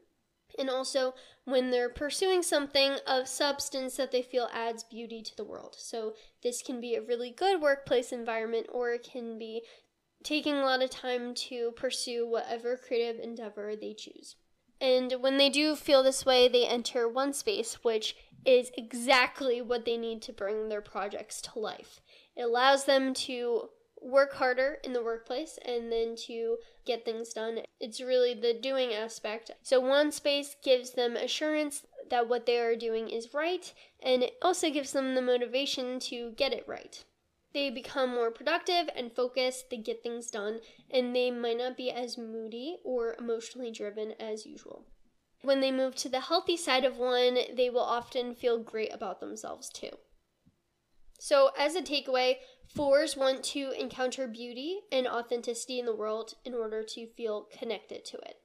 and 0.59 0.71
also 0.71 1.15
when 1.45 1.71
they're 1.71 1.89
pursuing 1.89 2.43
something 2.43 2.97
of 3.07 3.29
substance 3.29 3.97
that 3.97 4.13
they 4.13 4.23
feel 4.23 4.49
adds 4.53 4.85
beauty 4.85 5.23
to 5.23 5.37
the 5.37 5.45
world. 5.45 5.75
So, 5.79 6.15
this 6.43 6.63
can 6.63 6.81
be 6.81 6.95
a 6.95 7.03
really 7.03 7.31
good 7.31 7.61
workplace 7.61 8.13
environment, 8.13 8.67
or 8.73 8.91
it 8.91 9.09
can 9.11 9.39
be 9.39 9.63
taking 10.23 10.55
a 10.55 10.65
lot 10.65 10.83
of 10.83 10.91
time 10.91 11.35
to 11.35 11.73
pursue 11.73 12.27
whatever 12.27 12.77
creative 12.77 13.21
endeavor 13.21 13.75
they 13.75 13.95
choose. 13.95 14.37
And 14.81 15.15
when 15.21 15.37
they 15.37 15.49
do 15.49 15.77
feel 15.77 16.03
this 16.03 16.27
way, 16.27 16.49
they 16.49 16.67
enter 16.67 17.09
one 17.09 17.33
space, 17.33 17.85
which 17.85 18.17
is 18.45 18.73
exactly 18.77 19.63
what 19.63 19.85
they 19.85 19.97
need 19.97 20.23
to 20.23 20.33
bring 20.33 20.69
their 20.69 20.81
projects 20.81 21.41
to 21.43 21.59
life. 21.59 22.01
It 22.37 22.43
allows 22.43 22.85
them 22.85 23.15
to 23.15 23.69
work 24.03 24.35
harder 24.35 24.79
in 24.83 24.93
the 24.93 25.03
workplace 25.03 25.59
and 25.65 25.91
then 25.91 26.17
to 26.27 26.59
get 26.85 27.05
things 27.05 27.33
done. 27.33 27.61
It's 27.81 28.01
really 28.01 28.35
the 28.35 28.55
doing 28.55 28.93
aspect. 28.93 29.51
So, 29.63 29.81
one 29.81 30.13
space 30.13 30.57
gives 30.63 30.93
them 30.93 31.17
assurance 31.17 31.87
that 32.11 32.29
what 32.29 32.47
they 32.47 32.59
are 32.59 32.77
doing 32.77 33.09
is 33.09 33.33
right, 33.33 33.73
and 34.03 34.23
it 34.23 34.35
also 34.43 34.71
gives 34.71 34.93
them 34.93 35.15
the 35.15 35.23
motivation 35.23 35.99
to 36.01 36.33
get 36.33 36.53
it 36.53 36.65
right. 36.67 37.05
They 37.55 37.71
become 37.71 38.11
more 38.11 38.31
productive 38.31 38.89
and 38.97 39.13
focused, 39.13 39.71
they 39.71 39.77
get 39.77 40.03
things 40.03 40.31
done, 40.31 40.61
and 40.91 41.15
they 41.15 41.31
might 41.31 41.59
not 41.59 41.77
be 41.77 41.91
as 41.91 42.17
moody 42.17 42.79
or 42.85 43.15
emotionally 43.19 43.71
driven 43.71 44.13
as 44.13 44.47
usual. 44.47 44.87
When 45.43 45.61
they 45.61 45.73
move 45.73 45.95
to 45.97 46.09
the 46.09 46.21
healthy 46.21 46.57
side 46.57 46.85
of 46.85 46.97
one, 46.97 47.37
they 47.55 47.69
will 47.69 47.81
often 47.81 48.35
feel 48.35 48.59
great 48.59 48.93
about 48.95 49.21
themselves 49.21 49.69
too. 49.69 49.91
So, 51.19 51.51
as 51.57 51.77
a 51.77 51.83
takeaway, 51.83 52.39
fours 52.69 53.17
want 53.17 53.43
to 53.45 53.73
encounter 53.79 54.27
beauty 54.27 54.81
and 54.91 55.07
authenticity 55.07 55.79
in 55.79 55.87
the 55.87 55.95
world 55.95 56.35
in 56.45 56.55
order 56.55 56.83
to 56.83 57.07
feel 57.07 57.49
connected 57.57 58.05
to 58.07 58.19
it. 58.19 58.37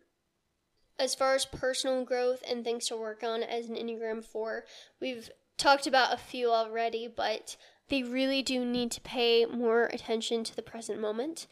As 1.00 1.14
far 1.14 1.36
as 1.36 1.46
personal 1.46 2.04
growth 2.04 2.42
and 2.50 2.64
things 2.64 2.88
to 2.88 2.98
work 2.98 3.24
on 3.24 3.44
as 3.44 3.70
an 3.70 3.76
Enneagram 3.76 4.26
4, 4.26 4.66
we've 5.00 5.30
talked 5.58 5.88
about 5.88 6.14
a 6.14 6.18
few 6.18 6.52
already, 6.52 7.08
but 7.08 7.56
they 7.90 8.04
really 8.04 8.42
do 8.42 8.66
need 8.66 8.92
to 8.92 9.02
pay 9.02 9.46
more 9.46 9.86
attention 9.86 10.44
to 10.44 10.56
the 10.56 10.62
present 10.62 11.00
moment. 11.00 11.48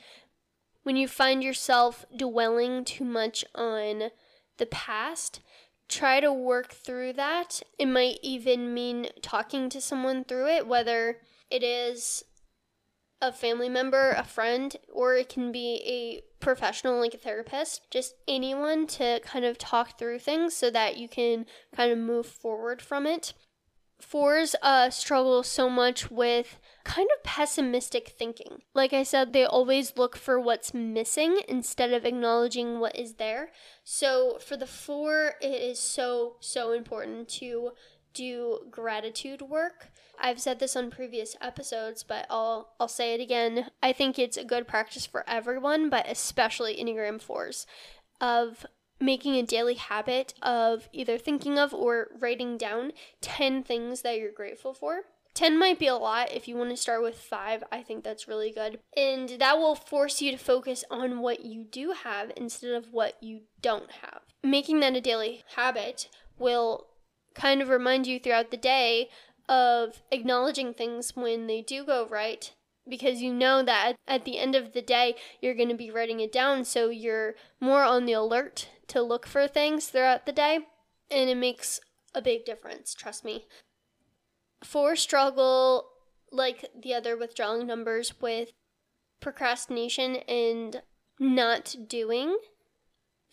When 0.83 0.95
you 0.95 1.07
find 1.07 1.43
yourself 1.43 2.05
dwelling 2.15 2.85
too 2.85 3.05
much 3.05 3.45
on 3.55 4.09
the 4.57 4.65
past, 4.65 5.41
try 5.87 6.19
to 6.19 6.33
work 6.33 6.71
through 6.71 7.13
that. 7.13 7.61
It 7.79 7.87
might 7.87 8.19
even 8.21 8.73
mean 8.73 9.07
talking 9.21 9.69
to 9.69 9.81
someone 9.81 10.23
through 10.23 10.47
it, 10.47 10.67
whether 10.67 11.17
it 11.49 11.63
is 11.63 12.23
a 13.21 13.31
family 13.31 13.69
member, 13.69 14.11
a 14.11 14.23
friend, 14.23 14.75
or 14.93 15.15
it 15.15 15.29
can 15.29 15.51
be 15.51 15.81
a 15.85 16.43
professional 16.43 16.99
like 16.99 17.13
a 17.13 17.17
therapist, 17.17 17.89
just 17.89 18.15
anyone 18.27 18.85
to 18.87 19.19
kind 19.23 19.45
of 19.45 19.57
talk 19.57 19.97
through 19.97 20.19
things 20.19 20.55
so 20.55 20.69
that 20.69 20.97
you 20.97 21.07
can 21.07 21.45
kind 21.75 21.91
of 21.91 21.97
move 21.97 22.25
forward 22.25 22.81
from 22.81 23.05
it. 23.05 23.33
Fours 23.99 24.55
uh, 24.61 24.89
struggle 24.89 25.41
so 25.41 25.69
much 25.69 26.11
with 26.11 26.59
kind 26.83 27.07
of 27.15 27.23
pessimistic 27.23 28.09
thinking. 28.09 28.61
Like 28.73 28.91
I 28.91 29.03
said, 29.03 29.31
they 29.31 29.45
always 29.45 29.95
look 29.95 30.17
for 30.17 30.39
what's 30.39 30.73
missing 30.73 31.39
instead 31.47 31.93
of 31.93 32.05
acknowledging 32.05 32.79
what 32.79 32.97
is 32.97 33.15
there. 33.15 33.51
So 33.85 34.37
for 34.45 34.57
the 34.57 34.67
four, 34.67 35.35
it 35.41 35.61
is 35.61 35.79
so, 35.79 36.35
so 36.41 36.73
important 36.73 37.29
to 37.29 37.71
do 38.13 38.59
gratitude 38.69 39.41
work. 39.41 39.91
I've 40.19 40.39
said 40.39 40.59
this 40.59 40.75
on 40.75 40.91
previous 40.91 41.35
episodes, 41.41 42.03
but 42.03 42.25
I'll 42.29 42.73
I'll 42.79 42.87
say 42.87 43.13
it 43.13 43.21
again. 43.21 43.69
I 43.81 43.93
think 43.93 44.17
it's 44.17 44.37
a 44.37 44.43
good 44.43 44.67
practice 44.67 45.05
for 45.05 45.23
everyone, 45.27 45.89
but 45.89 46.09
especially 46.09 46.75
Enneagram 46.75 47.21
4s 47.23 47.65
of 48.21 48.65
making 48.99 49.35
a 49.35 49.43
daily 49.43 49.75
habit 49.75 50.33
of 50.41 50.89
either 50.93 51.17
thinking 51.17 51.59
of 51.59 51.73
or 51.73 52.07
writing 52.19 52.57
down 52.57 52.91
10 53.21 53.63
things 53.63 54.01
that 54.01 54.17
you're 54.17 54.31
grateful 54.31 54.73
for. 54.73 55.03
10 55.33 55.59
might 55.59 55.77
be 55.77 55.87
a 55.87 55.95
lot. 55.95 56.31
If 56.31 56.47
you 56.47 56.55
want 56.55 56.69
to 56.69 56.77
start 56.77 57.03
with 57.03 57.17
5, 57.17 57.65
I 57.69 57.83
think 57.83 58.03
that's 58.03 58.27
really 58.27 58.51
good. 58.51 58.79
And 58.95 59.29
that 59.39 59.57
will 59.57 59.75
force 59.75 60.21
you 60.21 60.31
to 60.31 60.37
focus 60.37 60.85
on 60.89 61.19
what 61.19 61.43
you 61.43 61.65
do 61.65 61.91
have 61.91 62.31
instead 62.37 62.71
of 62.71 62.93
what 62.93 63.21
you 63.21 63.41
don't 63.61 63.91
have. 64.01 64.21
Making 64.41 64.79
that 64.79 64.95
a 64.95 65.01
daily 65.01 65.43
habit 65.57 66.07
will 66.39 66.87
kind 67.33 67.61
of 67.61 67.67
remind 67.67 68.07
you 68.07 68.17
throughout 68.17 68.49
the 68.49 68.57
day 68.57 69.09
of 69.47 70.01
acknowledging 70.11 70.73
things 70.73 71.15
when 71.15 71.47
they 71.47 71.61
do 71.61 71.85
go 71.85 72.07
right 72.09 72.53
because 72.87 73.21
you 73.21 73.33
know 73.33 73.63
that 73.63 73.93
at 74.07 74.25
the 74.25 74.37
end 74.37 74.55
of 74.55 74.73
the 74.73 74.81
day 74.81 75.15
you're 75.41 75.55
going 75.55 75.69
to 75.69 75.75
be 75.75 75.91
writing 75.91 76.19
it 76.19 76.31
down 76.31 76.63
so 76.63 76.89
you're 76.89 77.35
more 77.59 77.83
on 77.83 78.05
the 78.05 78.13
alert 78.13 78.69
to 78.87 79.01
look 79.01 79.25
for 79.25 79.47
things 79.47 79.87
throughout 79.87 80.25
the 80.25 80.31
day 80.31 80.59
and 81.09 81.29
it 81.29 81.37
makes 81.37 81.79
a 82.13 82.21
big 82.21 82.45
difference 82.45 82.93
trust 82.93 83.23
me. 83.23 83.45
For 84.63 84.95
struggle 84.95 85.89
like 86.31 86.69
the 86.79 86.93
other 86.93 87.15
withdrawing 87.15 87.67
numbers 87.67 88.19
with 88.21 88.49
procrastination 89.19 90.17
and 90.27 90.81
not 91.19 91.75
doing 91.87 92.37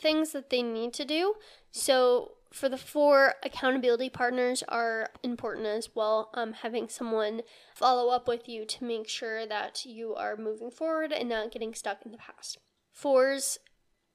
things 0.01 0.33
that 0.33 0.51
they 0.51 0.62
need 0.62 0.92
to 0.94 1.05
do 1.05 1.35
so 1.70 2.33
for 2.53 2.69
the 2.69 2.77
four 2.77 3.35
accountability 3.43 4.09
partners 4.09 4.62
are 4.69 5.09
important 5.23 5.67
as 5.67 5.91
well 5.95 6.31
um, 6.35 6.53
having 6.53 6.88
someone 6.88 7.43
follow 7.75 8.12
up 8.12 8.29
with 8.29 8.49
you 8.49 8.65
to 8.65 8.85
make 8.85 9.09
sure 9.09 9.47
that 9.47 9.85
you 9.85 10.15
are 10.15 10.37
moving 10.37 10.71
forward 10.71 11.12
and 11.12 11.29
not 11.29 11.51
getting 11.51 11.75
stuck 11.75 12.05
in 12.05 12.12
the 12.12 12.19
past 12.19 12.59
fours 12.93 13.59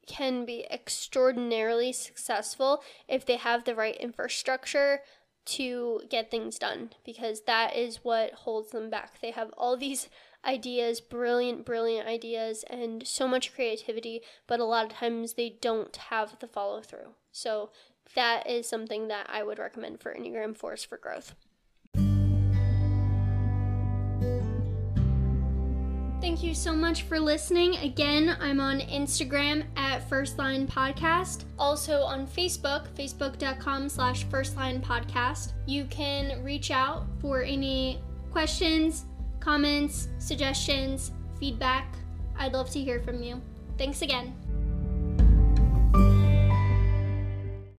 can 0.08 0.45
be 0.45 0.65
extraordinarily 0.71 1.91
successful 1.91 2.82
if 3.08 3.26
they 3.26 3.36
have 3.36 3.65
the 3.65 3.76
right 3.76 3.97
infrastructure 3.97 5.02
to 5.45 6.02
get 6.10 6.32
things 6.32 6.58
done 6.58 6.91
because 7.06 7.43
that 7.43 7.76
is 7.76 8.04
what 8.04 8.34
holds 8.34 8.71
them 8.71 8.89
back. 8.89 9.21
They 9.21 9.32
have 9.32 9.52
all 9.58 9.78
these 9.78 10.10
ideas, 10.45 11.00
brilliant, 11.02 11.65
brilliant 11.65 12.08
ideas, 12.08 12.63
and 12.69 13.06
so 13.08 13.28
much 13.28 13.54
creativity, 13.54 14.21
but 14.45 14.60
a 14.60 14.65
lot 14.65 14.86
of 14.86 14.91
times 14.91 15.34
they 15.34 15.58
don't 15.62 15.95
have 15.95 16.38
the 16.39 16.47
follow 16.47 16.82
through. 16.82 17.15
So 17.32 17.69
that 18.15 18.50
is 18.50 18.67
something 18.67 19.08
that 19.10 19.28
I 19.30 19.43
would 19.43 19.60
recommend 19.60 20.02
for 20.02 20.13
Enneagram 20.13 20.58
4s 20.58 20.86
for 20.86 20.98
growth. 20.98 21.36
Thank 26.20 26.41
you 26.43 26.56
so 26.56 26.74
much 26.74 27.04
for 27.04 27.20
listening. 27.20 27.78
Again, 27.78 28.36
I'm 28.41 28.60
on 28.60 28.80
Instagram 28.80 29.63
at 29.76 30.08
First 30.10 30.38
Line 30.38 30.67
Podcast. 30.67 31.46
Also 31.60 32.02
on 32.02 32.26
Facebook, 32.28 32.88
facebook.com 32.98 33.88
slash 33.88 34.24
First 34.26 34.58
Line 34.58 34.82
Podcast. 34.82 35.54
You 35.67 35.86
can 35.86 36.43
reach 36.43 36.72
out 36.72 37.06
for 37.22 37.43
any 37.43 38.02
questions, 38.32 39.06
comments, 39.39 40.10
suggestions, 40.17 41.12
feedback. 41.39 41.96
I'd 42.38 42.54
love 42.54 42.70
to 42.72 42.80
hear 42.80 43.00
from 43.00 43.22
you. 43.24 43.41
Thanks 43.78 44.02
again. 44.02 44.36